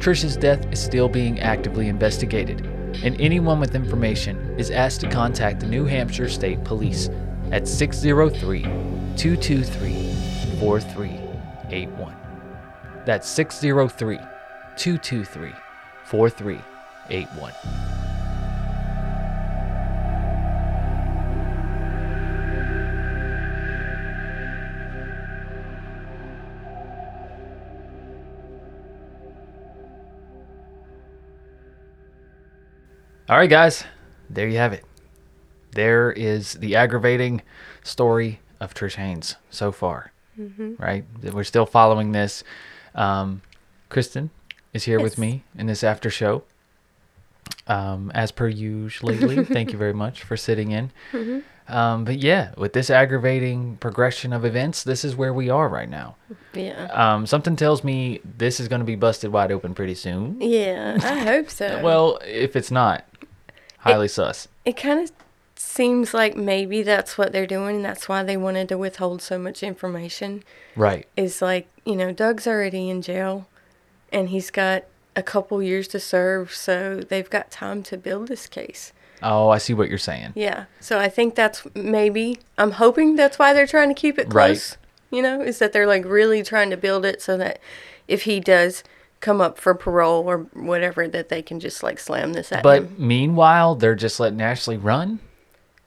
Trish's 0.00 0.36
death 0.36 0.64
is 0.72 0.80
still 0.80 1.08
being 1.08 1.40
actively 1.40 1.88
investigated, 1.88 2.64
and 3.02 3.20
anyone 3.20 3.58
with 3.58 3.74
information 3.74 4.54
is 4.58 4.70
asked 4.70 5.00
to 5.00 5.10
contact 5.10 5.58
the 5.58 5.66
New 5.66 5.84
Hampshire 5.84 6.28
State 6.28 6.62
Police 6.62 7.10
at 7.50 7.66
603 7.66 8.62
223 8.62 10.12
4381. 10.60 12.27
That's 13.08 13.26
603 13.26 14.18
223 14.76 15.52
4381. 16.04 17.52
All 33.30 33.38
right, 33.38 33.48
guys, 33.48 33.84
there 34.28 34.46
you 34.46 34.58
have 34.58 34.74
it. 34.74 34.84
There 35.70 36.12
is 36.12 36.52
the 36.52 36.76
aggravating 36.76 37.40
story 37.82 38.40
of 38.60 38.74
Trish 38.74 38.96
Haynes 38.96 39.36
so 39.48 39.72
far. 39.72 40.12
Mm-hmm. 40.38 40.74
Right? 40.78 41.06
We're 41.22 41.44
still 41.44 41.64
following 41.64 42.12
this. 42.12 42.44
Um, 42.94 43.42
Kristen 43.88 44.30
is 44.72 44.84
here 44.84 45.00
with 45.00 45.18
me 45.18 45.44
in 45.56 45.66
this 45.66 45.82
after 45.82 46.10
show. 46.10 46.42
Um, 47.66 48.10
as 48.14 48.30
per 48.30 48.48
usual 48.48 49.10
lately. 49.10 49.44
Thank 49.44 49.72
you 49.72 49.78
very 49.78 49.94
much 49.94 50.22
for 50.22 50.36
sitting 50.36 50.70
in. 50.70 50.90
Um, 51.68 52.04
but 52.04 52.18
yeah, 52.18 52.52
with 52.56 52.72
this 52.72 52.88
aggravating 52.88 53.76
progression 53.76 54.32
of 54.32 54.44
events, 54.44 54.82
this 54.82 55.04
is 55.04 55.14
where 55.14 55.34
we 55.34 55.50
are 55.50 55.68
right 55.68 55.88
now. 55.88 56.16
Yeah. 56.54 56.86
Um, 56.86 57.26
something 57.26 57.56
tells 57.56 57.84
me 57.84 58.20
this 58.24 58.58
is 58.58 58.68
going 58.68 58.80
to 58.80 58.86
be 58.86 58.96
busted 58.96 59.32
wide 59.32 59.52
open 59.52 59.74
pretty 59.74 59.94
soon. 59.94 60.40
Yeah, 60.40 60.98
I 61.02 61.18
hope 61.20 61.50
so. 61.50 61.80
Well, 61.88 62.18
if 62.24 62.56
it's 62.56 62.70
not, 62.70 63.04
highly 63.78 64.08
sus. 64.08 64.48
it 64.64 64.76
kind 64.76 65.00
of 65.00 65.12
seems 65.56 66.14
like 66.14 66.36
maybe 66.36 66.82
that's 66.82 67.18
what 67.18 67.32
they're 67.32 67.46
doing. 67.46 67.82
That's 67.82 68.08
why 68.08 68.22
they 68.22 68.36
wanted 68.36 68.68
to 68.70 68.78
withhold 68.78 69.20
so 69.20 69.38
much 69.38 69.62
information. 69.62 70.44
Right. 70.74 71.06
Is 71.16 71.42
like, 71.42 71.68
you 71.88 71.96
know, 71.96 72.12
Doug's 72.12 72.46
already 72.46 72.88
in 72.90 73.00
jail 73.02 73.48
and 74.12 74.28
he's 74.28 74.50
got 74.50 74.84
a 75.16 75.22
couple 75.22 75.60
years 75.62 75.88
to 75.88 75.98
serve, 75.98 76.54
so 76.54 77.00
they've 77.00 77.28
got 77.30 77.50
time 77.50 77.82
to 77.84 77.96
build 77.96 78.28
this 78.28 78.46
case. 78.46 78.92
Oh, 79.22 79.48
I 79.48 79.58
see 79.58 79.74
what 79.74 79.88
you're 79.88 79.98
saying. 79.98 80.32
Yeah. 80.36 80.66
So 80.80 80.98
I 81.00 81.08
think 81.08 81.34
that's 81.34 81.66
maybe, 81.74 82.38
I'm 82.56 82.72
hoping 82.72 83.16
that's 83.16 83.38
why 83.38 83.52
they're 83.52 83.66
trying 83.66 83.88
to 83.88 83.94
keep 84.00 84.18
it 84.18 84.32
Right. 84.32 84.48
close. 84.50 84.76
You 85.10 85.22
know, 85.22 85.40
is 85.40 85.58
that 85.58 85.72
they're 85.72 85.86
like 85.86 86.04
really 86.04 86.42
trying 86.42 86.70
to 86.70 86.76
build 86.76 87.04
it 87.06 87.22
so 87.22 87.36
that 87.38 87.58
if 88.06 88.22
he 88.24 88.38
does 88.40 88.84
come 89.20 89.40
up 89.40 89.58
for 89.58 89.74
parole 89.74 90.24
or 90.30 90.40
whatever, 90.52 91.08
that 91.08 91.30
they 91.30 91.40
can 91.42 91.58
just 91.58 91.82
like 91.82 91.98
slam 91.98 92.34
this 92.34 92.52
at 92.52 92.62
But 92.62 92.82
him. 92.82 92.94
meanwhile, 92.98 93.74
they're 93.74 93.94
just 93.96 94.20
letting 94.20 94.40
Ashley 94.42 94.76
run. 94.76 95.18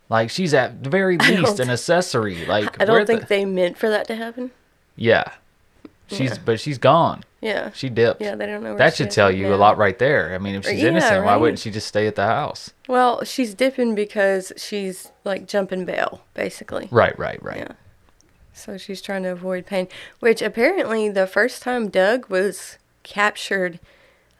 Like 0.09 0.29
she's 0.31 0.53
at 0.55 0.83
the 0.83 0.89
very 0.89 1.17
least 1.29 1.59
an 1.61 1.69
accessory. 1.69 2.45
Like 2.45 2.81
I 2.81 2.85
don't 2.85 3.05
think 3.05 3.21
the- 3.21 3.27
they 3.27 3.45
meant 3.45 3.77
for 3.77 3.89
that 3.89 4.07
to 4.07 4.15
happen. 4.15 4.51
Yeah, 4.97 5.23
she's 6.17 6.31
Yeah. 6.31 6.37
but 6.45 6.59
she's 6.59 6.77
gone. 6.77 7.23
Yeah. 7.41 7.71
She 7.73 7.89
dipped. 7.89 8.21
Yeah, 8.21 8.35
they 8.35 8.45
don't 8.45 8.61
know 8.63 8.69
where 8.71 8.77
that 8.77 8.95
should 8.95 9.09
tell 9.11 9.31
you 9.31 9.49
now. 9.49 9.55
a 9.55 9.57
lot 9.57 9.77
right 9.77 9.97
there. 9.97 10.33
I 10.35 10.37
mean, 10.37 10.55
if 10.55 10.65
she's 10.65 10.81
Yeah, 10.81 10.89
innocent, 10.89 11.25
why 11.25 11.35
wouldn't 11.37 11.59
she 11.59 11.71
just 11.71 11.87
stay 11.87 12.05
at 12.07 12.15
the 12.15 12.25
house? 12.25 12.71
Well, 12.87 13.23
she's 13.23 13.53
dipping 13.55 13.95
because 13.95 14.51
she's 14.57 15.11
like 15.23 15.47
jumping 15.47 15.85
bail, 15.85 16.21
basically. 16.35 16.87
Right, 16.91 17.17
right, 17.17 17.41
right. 17.43 17.57
Yeah. 17.57 17.71
So 18.53 18.77
she's 18.77 19.01
trying 19.01 19.23
to 19.23 19.29
avoid 19.31 19.65
pain. 19.65 19.87
Which 20.19 20.41
apparently, 20.41 21.09
the 21.09 21.25
first 21.25 21.63
time 21.63 21.89
Doug 21.89 22.29
was 22.29 22.77
captured, 23.03 23.79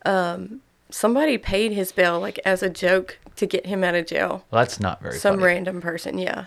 um, 0.06 0.62
somebody 0.90 1.38
paid 1.38 1.72
his 1.72 1.92
bail 1.92 2.20
like 2.20 2.40
as 2.46 2.62
a 2.62 2.70
joke 2.70 3.18
to 3.38 3.46
get 3.48 3.66
him 3.66 3.84
out 3.84 3.96
of 3.96 4.06
jail. 4.06 4.46
Well, 4.52 4.62
that's 4.62 4.80
not 4.80 5.02
very 5.02 5.18
Some 5.18 5.36
funny. 5.36 5.46
random 5.46 5.82
person, 5.82 6.18
yeah, 6.18 6.46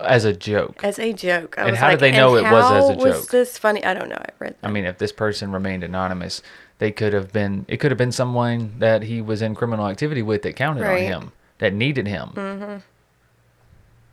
As 0.00 0.24
a 0.24 0.32
joke. 0.32 0.82
as 0.82 0.98
a 0.98 1.12
joke. 1.12 1.54
I 1.58 1.62
And 1.62 1.70
was 1.72 1.80
how 1.80 1.90
did 1.90 2.00
they 2.00 2.10
know 2.12 2.36
it 2.36 2.42
was 2.42 2.64
as 2.70 2.88
a 2.90 2.94
how 2.94 3.00
Was 3.00 3.28
this 3.28 3.56
funny? 3.58 3.84
I 3.84 3.94
don't 3.94 4.08
know. 4.08 4.16
I 4.16 4.26
read. 4.38 4.56
That. 4.60 4.68
I 4.68 4.70
mean, 4.70 4.84
if 4.84 4.98
this 4.98 5.12
person 5.12 5.52
remained 5.52 5.84
anonymous, 5.84 6.42
they 6.78 6.90
could 6.90 7.12
have 7.12 7.32
been. 7.32 7.64
It 7.68 7.76
could 7.78 7.90
have 7.92 7.98
been 7.98 8.12
someone 8.12 8.74
that 8.80 9.02
he 9.04 9.20
was 9.22 9.40
in 9.42 9.54
criminal 9.54 9.86
activity 9.86 10.22
with 10.22 10.42
that 10.42 10.56
counted 10.56 10.84
on 10.84 10.98
him, 10.98 11.32
that 11.58 11.72
needed 11.72 12.08
him. 12.08 12.30
Mm-hmm. 12.34 12.76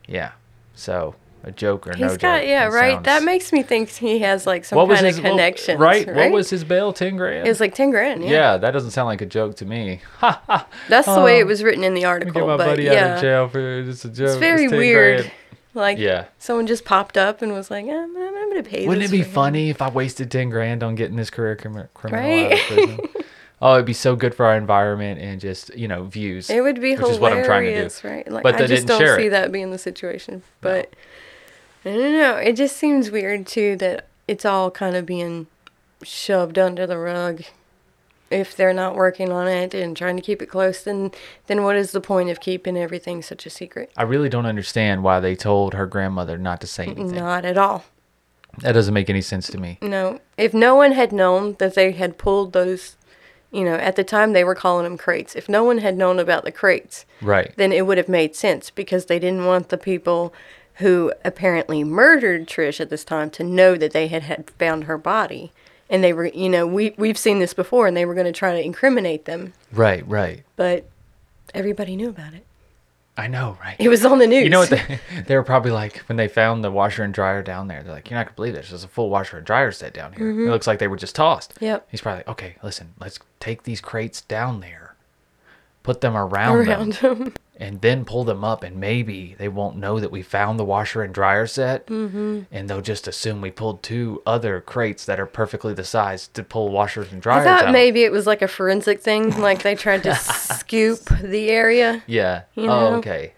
Yeah. 0.08 0.32
So 0.76 1.16
a 1.44 1.52
joke 1.52 1.88
or 1.88 1.92
He's 1.94 2.02
no 2.02 2.08
got 2.18 2.40
joke. 2.42 2.48
yeah, 2.48 2.66
right. 2.68 3.04
That 3.04 3.24
makes 3.24 3.52
me 3.52 3.64
think 3.64 3.90
he 3.90 4.20
has 4.20 4.46
like 4.46 4.64
some 4.66 4.78
kind 4.88 5.06
his 5.06 5.18
of 5.18 5.24
connection. 5.24 5.78
connections. 5.78 5.80
right? 5.80 6.08
right? 6.08 6.16
What 6.16 6.32
was 6.32 6.50
his 6.52 6.64
bail? 6.64 6.94
Ten 6.94 7.18
grand. 7.18 7.48
It 7.48 7.50
was 7.50 7.60
like 7.60 7.74
ten 7.74 7.90
grand. 7.90 8.24
yeah. 8.24 8.30
Yeah, 8.30 8.58
that 8.58 8.72
doesn't 8.72 8.92
sound 8.92 9.08
like 9.08 9.22
a 9.22 9.26
joke 9.26 9.56
to 9.58 9.66
me. 9.66 10.02
Ha 10.20 10.42
ha. 10.46 10.68
that's 10.88 11.08
the 11.08 11.22
way 11.22 11.40
it 11.40 11.48
was 11.48 11.64
written 11.64 11.84
in 11.84 11.94
the 11.96 12.02
Get 12.02 12.08
article. 12.08 12.48
my 12.48 12.58
but 12.58 12.66
buddy 12.68 12.84
yeah, 12.84 12.92
out 13.06 13.16
of 13.16 13.22
jail 13.22 13.48
for 13.50 13.84
just 13.84 14.06
a 14.06 14.10
joke. 14.10 14.28
it's 14.30 14.38
very 14.38 14.68
10 14.68 14.78
weird. 14.78 15.18
grand. 15.22 15.34
Like 15.74 15.98
Yeah. 15.98 16.26
someone 16.38 16.68
just 16.68 16.84
popped 16.86 17.18
up 17.18 17.42
and 17.42 17.54
was 17.54 17.72
like, 17.72 17.86
I'm, 17.86 18.16
I'm 18.18 18.50
gonna 18.50 18.64
pay. 18.64 18.88
Wouldn't 18.88 19.06
it 19.06 19.12
be 19.12 19.22
for 19.24 19.28
him." 19.30 19.34
funny 19.34 19.70
if 19.70 19.82
I 19.82 19.90
wasted 19.90 20.30
ten 20.32 20.50
grand 20.50 20.84
on 20.84 20.96
getting 20.96 21.16
this 21.16 21.30
career 21.30 21.56
crim- 21.56 21.88
criminal 21.94 22.46
out 22.46 22.52
of 22.54 22.60
prison? 22.68 23.00
oh, 23.62 23.74
it'd 23.76 23.86
be 23.86 23.94
so 23.94 24.16
good 24.16 24.36
for 24.36 24.46
our 24.46 24.58
environment 24.58 25.22
and 25.22 25.40
just 25.40 25.74
you 25.76 25.88
know 25.88 26.04
views. 26.04 26.50
It 26.50 26.62
would 26.62 26.82
be 26.82 26.96
which 26.96 27.08
is 27.10 27.20
what 27.20 27.32
I'm 27.34 27.44
trying 27.46 27.64
to 27.64 27.70
do. 27.70 27.74
hilarious, 27.74 28.04
right? 28.04 28.30
Like 28.32 28.44
But 28.44 28.56
I 28.56 28.68
just 28.68 28.86
don't 28.88 29.00
see 29.18 29.28
it. 29.28 29.30
that 29.30 29.52
being 29.52 29.72
the 29.72 29.78
situation. 29.78 30.44
But 30.60 30.94
I 31.86 31.90
don't 31.92 32.14
know. 32.14 32.36
It 32.36 32.54
just 32.58 32.76
seems 32.78 33.10
weird 33.10 33.48
too 33.48 33.76
that 33.78 34.08
it's 34.28 34.46
all 34.46 34.72
kind 34.72 34.96
of 34.96 35.06
being 35.06 35.48
shoved 36.04 36.60
under 36.60 36.86
the 36.86 36.98
rug. 36.98 37.44
If 38.32 38.56
they're 38.56 38.74
not 38.74 38.96
working 38.96 39.32
on 39.32 39.48
it 39.48 39.74
and 39.74 39.96
trying 39.96 40.16
to 40.16 40.22
keep 40.22 40.42
it 40.42 40.48
close, 40.48 40.84
then 40.84 41.12
then 41.48 41.64
what 41.64 41.76
is 41.76 41.92
the 41.92 42.02
point 42.02 42.30
of 42.30 42.40
keeping 42.40 42.78
everything 42.78 43.22
such 43.22 43.46
a 43.46 43.50
secret? 43.50 43.92
I 43.98 44.04
really 44.04 44.30
don't 44.30 44.46
understand 44.46 45.04
why 45.04 45.20
they 45.20 45.36
told 45.36 45.74
her 45.74 45.86
grandmother 45.86 46.38
not 46.38 46.62
to 46.62 46.68
say 46.68 46.86
anything. 46.86 47.16
Not 47.16 47.46
at 47.46 47.58
all. 47.58 47.86
That 48.60 48.74
doesn't 48.74 48.94
make 48.94 49.10
any 49.10 49.22
sense 49.22 49.48
to 49.48 49.58
me. 49.58 49.78
No. 49.82 50.20
If 50.38 50.54
no 50.54 50.76
one 50.76 50.92
had 50.92 51.12
known 51.12 51.56
that 51.60 51.76
they 51.76 51.92
had 51.92 52.18
pulled 52.18 52.52
those, 52.54 52.98
you 53.52 53.64
know, 53.64 53.76
at 53.76 53.96
the 53.96 54.04
time 54.04 54.34
they 54.34 54.44
were 54.44 54.56
calling 54.56 54.84
them 54.84 54.98
crates. 54.98 55.36
If 55.36 55.48
no 55.48 55.64
one 55.64 55.78
had 55.80 55.98
known 55.98 56.20
about 56.20 56.44
the 56.44 56.52
crates, 56.52 57.06
Right. 57.22 57.54
then 57.56 57.72
it 57.72 57.86
would 57.86 57.98
have 57.98 58.10
made 58.10 58.36
sense 58.36 58.70
because 58.70 59.06
they 59.06 59.20
didn't 59.20 59.46
want 59.46 59.70
the 59.70 59.78
people 59.78 60.34
who 60.76 61.14
apparently 61.24 61.84
murdered 61.84 62.48
Trish 62.48 62.80
at 62.82 62.90
this 62.90 63.04
time 63.04 63.30
to 63.32 63.44
know 63.44 63.76
that 63.76 63.92
they 63.94 64.08
had, 64.08 64.24
had 64.24 64.50
found 64.52 64.86
her 64.86 64.98
body 64.98 65.52
and 65.92 66.04
they 66.04 66.14
were, 66.14 66.26
you 66.26 66.50
know, 66.50 66.66
we 66.66 66.96
we've 66.98 67.18
seen 67.20 67.38
this 67.38 67.54
before, 67.54 67.86
and 67.86 67.96
they 67.96 68.06
were 68.06 68.16
going 68.16 68.26
to 68.26 68.32
try 68.32 68.54
to 68.54 68.64
incriminate 68.66 69.26
them, 69.26 69.54
Right, 69.72 70.08
right. 70.08 70.44
but 70.56 70.90
everybody 71.54 71.96
knew 71.96 72.10
about 72.10 72.34
it. 72.34 72.46
I 73.18 73.28
know, 73.28 73.58
right? 73.62 73.76
It 73.78 73.90
was 73.90 74.06
on 74.06 74.20
the 74.20 74.26
news. 74.26 74.46
You 74.46 74.50
know 74.50 74.60
what? 74.62 74.70
They, 74.70 75.00
they 75.28 75.36
were 75.36 75.44
probably 75.44 75.72
like 75.72 75.98
when 76.08 76.16
they 76.16 76.30
found 76.30 76.64
the 76.64 76.72
washer 76.72 77.04
and 77.04 77.14
dryer 77.14 77.44
down 77.44 77.68
there. 77.68 77.84
They're 77.84 77.94
like, 77.94 78.10
"You're 78.10 78.18
not 78.18 78.26
gonna 78.28 78.36
believe 78.38 78.54
this. 78.56 78.70
There's 78.70 78.86
a 78.86 78.88
full 78.88 79.10
washer 79.10 79.38
and 79.38 79.46
dryer 79.46 79.72
set 79.72 79.94
down 79.94 80.14
here. 80.14 80.30
It 80.32 80.50
looks 80.50 80.66
like 80.66 80.80
they 80.80 80.88
were 80.88 80.96
just 80.96 81.14
tossed." 81.16 81.56
Mm-hmm. 81.56 81.66
Yep. 81.66 81.88
He's 81.92 82.02
probably 82.02 82.20
like, 82.20 82.30
"Okay, 82.30 82.56
listen. 82.64 82.94
Let's 83.00 83.20
take 83.42 83.64
these 83.64 83.82
crates 83.82 84.22
down 84.22 84.62
there, 84.62 84.81
put 85.84 86.02
them 86.02 86.16
around, 86.16 86.68
around 86.68 86.94
them, 86.94 87.20
them. 87.20 87.34
and 87.58 87.82
then 87.82 88.06
pull 88.06 88.24
them 88.24 88.44
up, 88.44 88.64
and 88.64 88.78
maybe 88.78 89.36
they 89.40 89.48
won't 89.48 89.76
know 89.78 90.00
that 90.00 90.12
we 90.12 90.22
found 90.22 90.60
the 90.60 90.66
washer 90.66 91.02
and 91.04 91.14
dryer 91.14 91.48
set, 91.48 91.88
mm-hmm. 91.88 92.42
and 92.52 92.70
they'll 92.70 92.82
just 92.82 93.08
assume 93.08 93.42
we 93.42 93.52
pulled 93.52 93.82
two 93.84 94.22
other 94.26 94.62
crates 94.62 95.06
that 95.06 95.20
are 95.20 95.26
perfectly 95.26 95.74
the 95.74 95.84
size 95.84 96.28
to 96.30 96.44
pull 96.44 96.70
washers 96.70 97.12
and 97.12 97.22
dryers. 97.22 97.46
I 97.48 97.58
thought 97.58 97.66
out." 97.68 97.72
maybe 97.72 98.04
it 98.04 98.12
was 98.12 98.28
like 98.28 98.42
a 98.42 98.48
forensic 98.48 99.02
thing, 99.02 99.40
like 99.40 99.64
they 99.64 99.76
tried 99.76 100.04
to 100.04 100.16
scoop 100.18 101.04
the 101.22 101.50
area. 101.50 102.04
Yeah. 102.08 102.44
you 102.56 102.64
Oh, 102.64 102.92
know? 102.92 102.96
okay. 102.98 103.34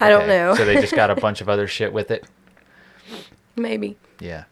I 0.00 0.08
don't 0.08 0.26
know. 0.26 0.54
so 0.54 0.64
they 0.64 0.80
just 0.80 0.94
got 0.94 1.10
a 1.10 1.14
bunch 1.20 1.40
of 1.40 1.48
other 1.48 1.66
shit 1.66 1.92
with 1.92 2.10
it. 2.10 2.24
maybe. 3.56 3.96
Yeah. 4.20 4.44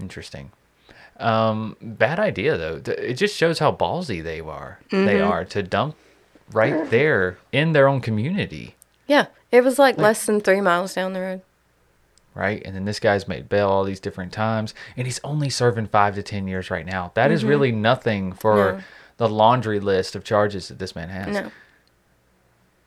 Interesting. 0.00 0.52
Um, 1.18 1.76
bad 1.82 2.20
idea 2.20 2.56
though. 2.56 2.80
It 2.92 3.14
just 3.14 3.36
shows 3.36 3.58
how 3.58 3.72
ballsy 3.72 4.22
they 4.22 4.40
are. 4.40 4.78
They 4.90 4.96
Mm-hmm. 4.96 5.30
are 5.30 5.44
to 5.46 5.62
dump 5.62 5.96
right 6.52 6.88
there 6.90 7.38
in 7.52 7.72
their 7.72 7.88
own 7.88 8.00
community, 8.00 8.74
Yeah, 9.06 9.26
it 9.50 9.62
was 9.64 9.78
like 9.78 9.98
less 9.98 10.24
than 10.26 10.40
three 10.40 10.60
miles 10.62 10.94
down 10.94 11.12
the 11.12 11.20
road. 11.20 11.42
right? 12.34 12.62
And 12.64 12.74
then 12.76 12.84
this 12.84 13.00
guy's 13.00 13.26
made 13.28 13.48
bail 13.48 13.68
all 13.68 13.84
these 13.84 14.00
different 14.00 14.32
times, 14.32 14.72
and 14.96 15.06
he's 15.06 15.20
only 15.24 15.50
serving 15.50 15.88
five 15.88 16.14
to 16.14 16.22
ten 16.22 16.46
years 16.48 16.70
right 16.70 16.86
now. 16.86 17.10
That 17.14 17.30
is 17.32 17.44
really 17.44 17.72
nothing 17.72 18.32
for 18.32 18.56
Mm-hmm. 18.56 18.78
No. 18.78 18.84
the 19.18 19.28
laundry 19.28 19.80
list 19.80 20.14
of 20.14 20.22
charges 20.24 20.68
that 20.68 20.78
this 20.78 20.94
man 20.94 21.08
has. 21.08 21.34
No, 21.34 21.50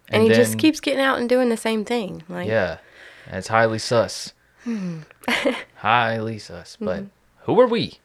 and, 0.09 0.23
he 0.23 0.29
just 0.29 0.57
keeps 0.57 0.79
getting 0.79 1.01
out 1.01 1.19
and 1.19 1.27
doing 1.29 1.49
the 1.49 1.57
same 1.57 1.83
thing. 1.85 2.23
Like, 2.29 2.47
Yeah, 2.47 2.77
and 3.27 3.35
it's 3.37 3.49
highly 3.49 3.79
sus. 3.79 4.33
Hmm. 4.63 4.99
highly 5.75 6.39
sus. 6.39 6.75
Mm-hmm. 6.75 6.85
But 6.85 7.03
who 7.43 7.59
are 7.59 7.67
we? 7.67 7.99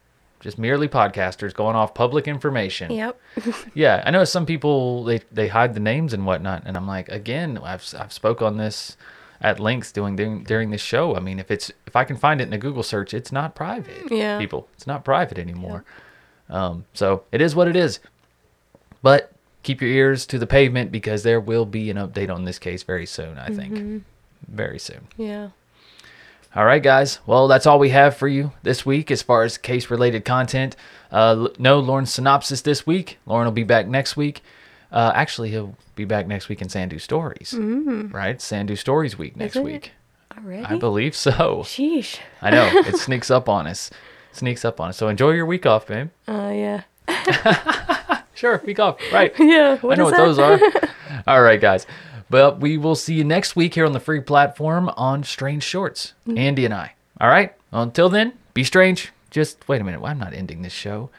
Just 0.47 0.59
merely 0.59 0.87
podcasters 0.87 1.53
going 1.53 1.75
off 1.75 1.93
public 1.93 2.29
information. 2.29 2.93
Yep. 2.93 3.21
Yeah, 3.75 4.01
I 4.07 4.13
know 4.13 4.23
some 4.23 4.47
people 4.47 5.03
they 5.03 5.19
they 5.33 5.49
hide 5.49 5.75
the 5.75 5.81
names 5.81 6.13
and 6.13 6.25
whatnot, 6.25 6.63
and 6.67 6.77
I'm 6.77 6.87
like, 6.87 7.09
again, 7.09 7.59
I've 7.59 7.85
I've 7.99 8.13
spoke 8.13 8.41
on 8.41 8.57
this 8.57 8.97
at 9.41 9.59
length 9.59 9.93
doing 9.93 10.15
during, 10.15 10.45
during 10.45 10.71
this 10.71 10.81
show. 10.81 11.17
I 11.17 11.21
mean, 11.21 11.41
if 11.41 11.51
it's 11.51 11.73
if 11.89 11.97
I 11.97 12.05
can 12.05 12.17
find 12.17 12.41
it 12.41 12.47
in 12.47 12.53
a 12.53 12.59
Google 12.59 12.85
search, 12.85 13.13
it's 13.13 13.33
not 13.33 13.57
private. 13.57 14.09
Yeah. 14.09 14.39
people, 14.39 14.69
it's 14.75 14.87
not 14.87 15.05
private 15.05 15.37
anymore. 15.37 15.85
Um, 16.49 16.85
so 16.95 17.25
it 17.33 17.41
is 17.41 17.57
what 17.57 17.67
it 17.67 17.75
is. 17.75 17.99
But 19.03 19.33
keep 19.65 19.81
your 19.81 19.91
ears 19.91 20.27
to 20.27 20.39
the 20.39 20.47
pavement 20.47 20.93
because 20.93 21.25
there 21.25 21.41
will 21.41 21.67
be 21.67 21.91
an 21.91 21.97
update 21.97 22.33
on 22.33 22.45
this 22.45 22.61
case 22.61 22.85
very 22.85 23.07
soon. 23.07 23.37
I 23.37 23.49
think 23.49 24.05
very 24.47 24.79
soon. 24.79 25.09
Yeah. 25.17 25.49
All 26.57 26.65
right, 26.65 26.83
guys. 26.83 27.19
Well, 27.27 27.49
that's 27.49 27.67
all 27.67 27.79
we 27.79 27.91
have 27.91 28.17
for 28.17 28.27
you 28.27 28.51
this 28.63 28.87
week 28.87 29.11
as 29.11 29.21
far 29.21 29.43
as 29.43 29.59
case 29.59 29.91
related 29.91 30.25
content. 30.25 30.75
Uh, 31.13 31.49
no 31.59 31.79
Lauren's 31.81 32.11
synopsis 32.15 32.63
this 32.63 32.87
week. 32.87 33.19
Lauren 33.27 33.45
will 33.45 33.53
be 33.53 33.63
back 33.63 33.87
next 33.87 34.17
week. 34.17 34.43
Uh, 34.91 35.13
actually, 35.15 35.51
he'll 35.51 35.77
be 35.97 36.07
back 36.07 36.27
next 36.27 36.49
week 36.49 36.63
in 36.63 36.71
Sandu 36.71 36.99
Stories. 36.99 37.53
Mm. 37.55 38.11
Right? 38.11 38.41
Sandu 38.41 38.75
Stories 38.75 39.19
week 39.19 39.37
next 39.37 39.57
week. 39.57 39.93
Already. 40.35 40.65
I 40.65 40.77
believe 40.79 41.15
so. 41.15 41.59
Sheesh. 41.63 42.21
I 42.41 42.49
know. 42.49 42.71
It 42.73 42.97
sneaks 42.97 43.31
up 43.31 43.51
on 43.51 43.67
us. 43.67 43.91
Sneaks 44.33 44.65
up 44.65 44.81
on 44.81 44.89
us. 44.89 44.97
So 44.97 45.09
enjoy 45.09 45.33
your 45.33 45.45
week 45.45 45.67
off, 45.67 45.87
babe. 45.87 46.09
Oh 46.27 46.51
yeah. 46.51 46.85
Sure, 48.37 48.61
week 48.67 48.79
off. 48.79 48.99
Right. 49.15 49.33
Yeah. 49.39 49.79
I 49.83 49.95
know 49.95 50.05
what 50.05 50.11
that? 50.11 50.19
those 50.19 50.39
are. 50.39 50.61
All 51.27 51.41
right, 51.41 51.59
guys. 51.59 51.87
But 52.29 52.61
we 52.61 52.77
will 52.77 52.95
see 52.97 53.15
you 53.15 53.25
next 53.25 53.55
week 53.57 53.75
here 53.75 53.87
on 53.87 53.93
the 53.93 54.01
free 54.01 54.21
platform 54.21 54.91
on 54.97 55.23
Strange 55.23 55.63
Shorts. 55.63 56.15
Mm-hmm. 56.27 56.39
Andy 56.39 56.65
and 56.65 56.75
I. 56.75 56.95
All 57.21 57.29
right. 57.29 57.55
Until 57.73 58.09
then, 58.09 58.33
be 58.55 58.65
strange. 58.65 59.13
Just 59.31 59.69
wait 59.69 59.81
a 59.81 59.85
minute. 59.85 60.01
Well, 60.01 60.11
I'm 60.11 60.19
not 60.19 60.33
ending 60.35 60.63
this 60.63 60.73
show. 60.73 61.11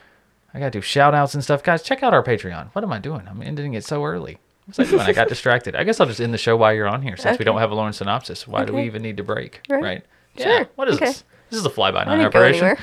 I 0.52 0.58
got 0.58 0.66
to 0.66 0.78
do 0.78 0.80
shout 0.82 1.14
outs 1.14 1.34
and 1.34 1.42
stuff. 1.44 1.62
Guys, 1.62 1.82
check 1.82 2.02
out 2.02 2.14
our 2.14 2.22
Patreon. 2.22 2.68
What 2.72 2.84
am 2.84 2.92
I 2.92 2.98
doing? 2.98 3.26
I'm 3.28 3.42
ending 3.42 3.74
it 3.74 3.84
so 3.84 4.04
early. 4.04 4.38
What's 4.66 4.78
I 4.78 4.84
doing? 4.84 5.00
I 5.00 5.12
got 5.12 5.28
distracted. 5.30 5.76
I 5.76 5.84
guess 5.84 6.00
I'll 6.00 6.06
just 6.06 6.20
end 6.20 6.34
the 6.34 6.38
show 6.38 6.56
while 6.56 6.74
you're 6.74 6.88
on 6.88 7.02
here 7.02 7.16
since 7.16 7.38
we 7.38 7.44
don't 7.44 7.58
have 7.58 7.70
a 7.70 7.74
Lauren 7.74 7.92
synopsis. 7.92 8.46
Why 8.46 8.64
do 8.64 8.72
we 8.74 8.82
even 8.82 9.02
need 9.02 9.16
to 9.18 9.24
break? 9.24 9.60
Right. 9.68 9.82
Right. 9.82 10.04
Yeah. 10.36 10.64
What 10.74 10.88
is 10.88 10.96
Okay. 10.96 11.06
this? 11.06 11.24
This 11.50 11.60
is 11.60 11.64
a 11.66 11.70
fly 11.70 11.90
by 11.90 12.04
night 12.04 12.24
operation. 12.24 12.76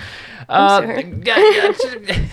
Uh, 0.50 0.82
sorry. 0.82 1.22
yeah, 1.24 1.74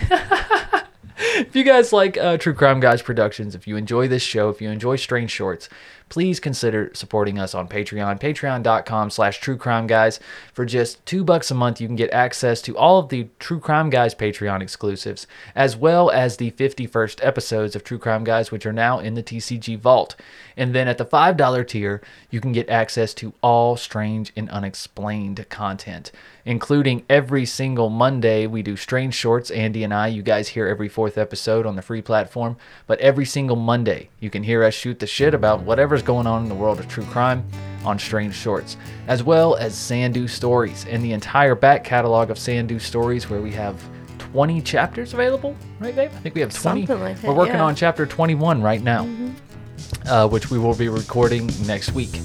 yeah. 0.09 0.79
if 1.17 1.55
you 1.55 1.63
guys 1.63 1.93
like 1.93 2.17
uh, 2.17 2.37
True 2.37 2.53
Crime 2.53 2.79
Guys 2.79 3.01
Productions, 3.01 3.55
if 3.55 3.67
you 3.67 3.75
enjoy 3.75 4.07
this 4.07 4.23
show, 4.23 4.49
if 4.49 4.61
you 4.61 4.69
enjoy 4.69 4.95
Strange 4.95 5.31
Shorts, 5.31 5.69
please 6.09 6.39
consider 6.39 6.91
supporting 6.93 7.39
us 7.39 7.55
on 7.55 7.67
Patreon, 7.67 8.19
patreon.com 8.19 9.09
slash 9.09 9.39
True 9.39 9.57
Crime 9.57 9.87
Guys. 9.87 10.19
For 10.53 10.65
just 10.65 11.03
two 11.05 11.23
bucks 11.23 11.49
a 11.51 11.55
month, 11.55 11.81
you 11.81 11.87
can 11.87 11.95
get 11.95 12.11
access 12.11 12.61
to 12.63 12.77
all 12.77 12.99
of 12.99 13.09
the 13.09 13.29
True 13.39 13.59
Crime 13.59 13.89
Guys 13.89 14.13
Patreon 14.13 14.61
exclusives, 14.61 15.27
as 15.55 15.75
well 15.75 16.09
as 16.11 16.37
the 16.37 16.51
51st 16.51 17.19
episodes 17.25 17.75
of 17.75 17.83
True 17.83 17.97
Crime 17.99 18.23
Guys, 18.23 18.51
which 18.51 18.65
are 18.65 18.73
now 18.73 18.99
in 18.99 19.15
the 19.15 19.23
TCG 19.23 19.79
Vault. 19.79 20.15
And 20.55 20.75
then 20.75 20.87
at 20.87 20.97
the 20.97 21.05
$5 21.05 21.67
tier, 21.67 22.01
you 22.29 22.39
can 22.39 22.51
get 22.51 22.69
access 22.69 23.13
to 23.15 23.33
all 23.41 23.75
strange 23.75 24.31
and 24.35 24.49
unexplained 24.51 25.47
content, 25.49 26.11
including 26.45 27.03
every 27.09 27.45
single 27.45 27.89
Monday 27.89 28.47
we 28.47 28.61
do 28.61 28.75
Strange 28.75 29.13
Shorts, 29.15 29.51
Andy 29.51 29.83
and 29.83 29.93
I. 29.93 30.07
You 30.07 30.21
guys 30.21 30.49
hear 30.49 30.67
every 30.67 30.89
fourth 30.89 31.17
episode 31.17 31.65
on 31.65 31.75
the 31.75 31.81
free 31.81 32.01
platform, 32.01 32.57
but 32.87 32.99
every 32.99 33.25
single 33.25 33.55
Monday 33.55 34.09
you 34.19 34.29
can 34.29 34.43
hear 34.43 34.63
us 34.63 34.73
shoot 34.73 34.99
the 34.99 35.07
shit 35.07 35.33
about 35.33 35.61
whatever's 35.61 36.01
going 36.01 36.27
on 36.27 36.43
in 36.43 36.49
the 36.49 36.55
world 36.55 36.79
of 36.79 36.87
true 36.87 37.05
crime 37.05 37.45
on 37.85 37.97
Strange 37.99 38.35
Shorts, 38.35 38.77
as 39.07 39.23
well 39.23 39.55
as 39.55 39.75
Sandu 39.75 40.27
Stories 40.27 40.85
and 40.89 41.03
the 41.03 41.13
entire 41.13 41.55
back 41.55 41.83
catalog 41.83 42.29
of 42.29 42.37
Sandu 42.37 42.79
Stories 42.79 43.29
where 43.29 43.41
we 43.41 43.51
have 43.51 43.81
20 44.17 44.61
chapters 44.61 45.13
available, 45.13 45.55
right, 45.79 45.95
babe? 45.95 46.11
I 46.13 46.19
think 46.19 46.35
we 46.35 46.41
have 46.41 46.53
20. 46.53 46.85
Something 46.85 47.03
like 47.03 47.21
that, 47.21 47.27
We're 47.27 47.35
working 47.35 47.55
yeah. 47.55 47.65
on 47.65 47.75
chapter 47.75 48.05
21 48.05 48.61
right 48.61 48.81
now 48.81 49.07
uh, 50.05 50.27
which 50.27 50.49
we 50.49 50.57
will 50.57 50.75
be 50.75 50.89
recording 50.89 51.49
next 51.65 51.93
week. 51.93 52.19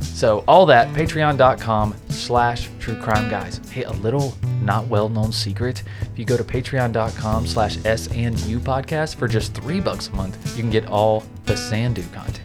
So 0.00 0.44
all 0.46 0.66
that, 0.66 0.88
patreon.com 0.94 1.94
slash 2.22 2.68
true 2.78 2.96
crime 3.00 3.28
guys. 3.28 3.60
Hey, 3.70 3.82
a 3.84 3.92
little 3.92 4.34
not 4.62 4.86
well 4.86 5.08
known 5.08 5.32
secret. 5.32 5.82
If 6.00 6.18
you 6.18 6.24
go 6.24 6.36
to 6.36 6.44
patreon.com 6.44 7.46
slash 7.46 7.78
S 7.84 8.08
and 8.08 8.38
U 8.40 8.58
podcast 8.60 9.16
for 9.16 9.28
just 9.28 9.54
three 9.54 9.80
bucks 9.80 10.08
a 10.08 10.12
month, 10.12 10.56
you 10.56 10.62
can 10.62 10.70
get 10.70 10.86
all 10.86 11.24
the 11.46 11.56
Sandu 11.56 12.02
content. 12.12 12.38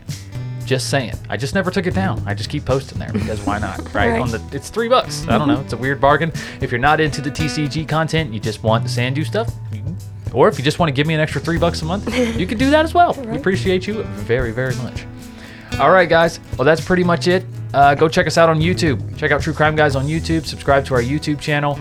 Just 0.65 0.89
saying. 0.89 1.13
I 1.29 1.37
just 1.37 1.55
never 1.55 1.71
took 1.71 1.85
it 1.85 1.93
down. 1.93 2.21
I 2.25 2.33
just 2.33 2.49
keep 2.49 2.65
posting 2.65 2.99
there 2.99 3.13
because 3.13 3.39
why 3.45 3.57
not? 3.59 3.77
Right? 3.93 4.07
Right. 4.07 4.21
On 4.21 4.29
the 4.29 4.41
it's 4.51 4.69
three 4.69 4.89
bucks. 4.89 5.25
I 5.27 5.37
don't 5.37 5.47
know. 5.47 5.61
It's 5.61 5.73
a 5.73 5.77
weird 5.77 6.01
bargain. 6.01 6.31
If 6.61 6.71
you're 6.71 6.79
not 6.79 6.99
into 6.99 7.21
the 7.21 7.31
TCG 7.31 7.87
content, 7.87 8.33
you 8.33 8.39
just 8.39 8.63
want 8.63 8.83
the 8.83 8.89
Sandu 8.89 9.23
stuff, 9.23 9.49
or 10.33 10.47
if 10.49 10.57
you 10.57 10.63
just 10.63 10.77
want 10.77 10.89
to 10.89 10.93
give 10.93 11.07
me 11.07 11.13
an 11.13 11.19
extra 11.19 11.39
three 11.41 11.57
bucks 11.57 11.81
a 11.81 11.85
month, 11.85 12.13
you 12.37 12.45
can 12.45 12.57
do 12.57 12.69
that 12.69 12.83
as 12.83 12.93
well. 12.93 13.13
We 13.13 13.37
appreciate 13.37 13.87
you 13.87 14.03
very, 14.03 14.51
very 14.51 14.75
much. 14.75 15.05
All 15.79 15.91
right, 15.91 16.09
guys. 16.09 16.39
Well, 16.57 16.65
that's 16.65 16.83
pretty 16.83 17.03
much 17.03 17.27
it. 17.27 17.45
Uh, 17.73 17.93
go 17.93 18.07
check 18.07 18.25
us 18.27 18.37
out 18.37 18.49
on 18.49 18.59
YouTube. 18.59 19.15
Check 19.17 19.31
out 19.31 19.41
True 19.41 19.53
Crime 19.53 19.75
Guys 19.75 19.95
on 19.95 20.07
YouTube. 20.07 20.45
Subscribe 20.45 20.85
to 20.85 20.95
our 20.95 21.01
YouTube 21.01 21.39
channel. 21.39 21.77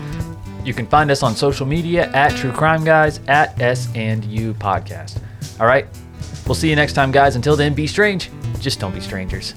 You 0.63 0.73
can 0.73 0.85
find 0.85 1.09
us 1.09 1.23
on 1.23 1.35
social 1.35 1.65
media 1.65 2.11
at 2.11 2.35
True 2.35 2.51
Crime 2.51 2.83
Guys 2.83 3.19
at 3.27 3.59
S 3.59 3.89
and 3.95 4.23
U 4.25 4.53
Podcast. 4.53 5.19
All 5.59 5.65
right. 5.65 5.87
We'll 6.45 6.55
see 6.55 6.69
you 6.69 6.75
next 6.75 6.93
time, 6.93 7.11
guys. 7.11 7.35
Until 7.35 7.55
then, 7.55 7.73
be 7.73 7.87
strange. 7.87 8.29
Just 8.59 8.79
don't 8.79 8.93
be 8.93 9.01
strangers. 9.01 9.53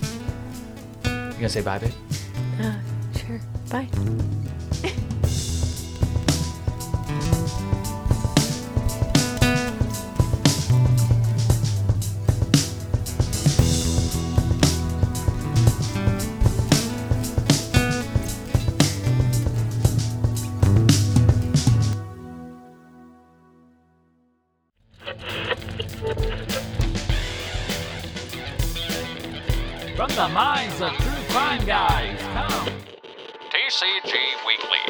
You 1.04 1.10
gonna 1.32 1.48
say 1.48 1.62
bye, 1.62 1.78
babe? 1.78 1.92
Uh, 2.60 2.74
sure. 3.16 3.40
Bye. 3.70 3.88
Weekly. 34.50 34.82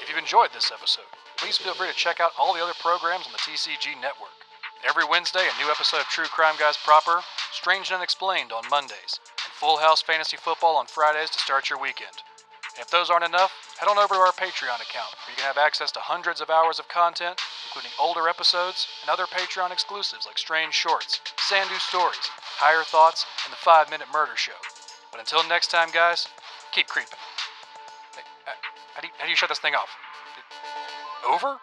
If 0.00 0.08
you've 0.08 0.16
enjoyed 0.16 0.56
this 0.56 0.72
episode, 0.72 1.04
please 1.36 1.60
feel 1.60 1.74
free 1.76 1.92
to 1.92 1.92
check 1.92 2.16
out 2.16 2.32
all 2.40 2.56
the 2.56 2.64
other 2.64 2.72
programs 2.80 3.26
on 3.28 3.32
the 3.36 3.44
TCG 3.44 3.92
network. 4.00 4.32
Every 4.88 5.04
Wednesday, 5.04 5.44
a 5.44 5.60
new 5.60 5.68
episode 5.70 6.00
of 6.00 6.08
True 6.08 6.24
Crime 6.24 6.56
Guys 6.58 6.80
proper, 6.80 7.20
Strange 7.52 7.92
and 7.92 8.00
Unexplained 8.00 8.56
on 8.56 8.64
Mondays, 8.72 9.20
and 9.44 9.52
Full 9.52 9.84
House 9.84 10.00
Fantasy 10.00 10.38
Football 10.38 10.80
on 10.80 10.86
Fridays 10.86 11.28
to 11.28 11.38
start 11.44 11.68
your 11.68 11.78
weekend. 11.78 12.24
If 12.80 12.88
those 12.88 13.10
aren't 13.10 13.28
enough, 13.28 13.52
head 13.76 13.90
on 13.90 13.98
over 13.98 14.16
to 14.16 14.24
our 14.24 14.32
Patreon 14.32 14.80
account 14.80 15.12
where 15.20 15.36
you 15.36 15.36
can 15.36 15.44
have 15.44 15.60
access 15.60 15.92
to 15.92 16.00
hundreds 16.00 16.40
of 16.40 16.48
hours 16.48 16.78
of 16.78 16.88
content, 16.88 17.36
including 17.68 17.92
older 18.00 18.32
episodes 18.32 18.88
and 19.04 19.12
other 19.12 19.28
Patreon 19.28 19.76
exclusives 19.76 20.24
like 20.24 20.38
Strange 20.38 20.72
Shorts, 20.72 21.20
Sandu 21.36 21.76
Stories, 21.76 22.32
Higher 22.56 22.82
Thoughts, 22.82 23.26
and 23.44 23.52
the 23.52 23.60
5 23.60 23.90
Minute 23.90 24.08
Murder 24.10 24.40
Show. 24.40 24.56
But 25.12 25.20
until 25.20 25.46
next 25.46 25.68
time, 25.68 25.90
guys, 25.92 26.28
keep 26.72 26.88
creeping. 26.88 27.20
How 29.20 29.26
do 29.26 29.30
you 29.30 29.36
shut 29.36 29.50
this 29.50 29.58
thing 29.58 29.74
off? 29.74 29.90
Over? 31.28 31.58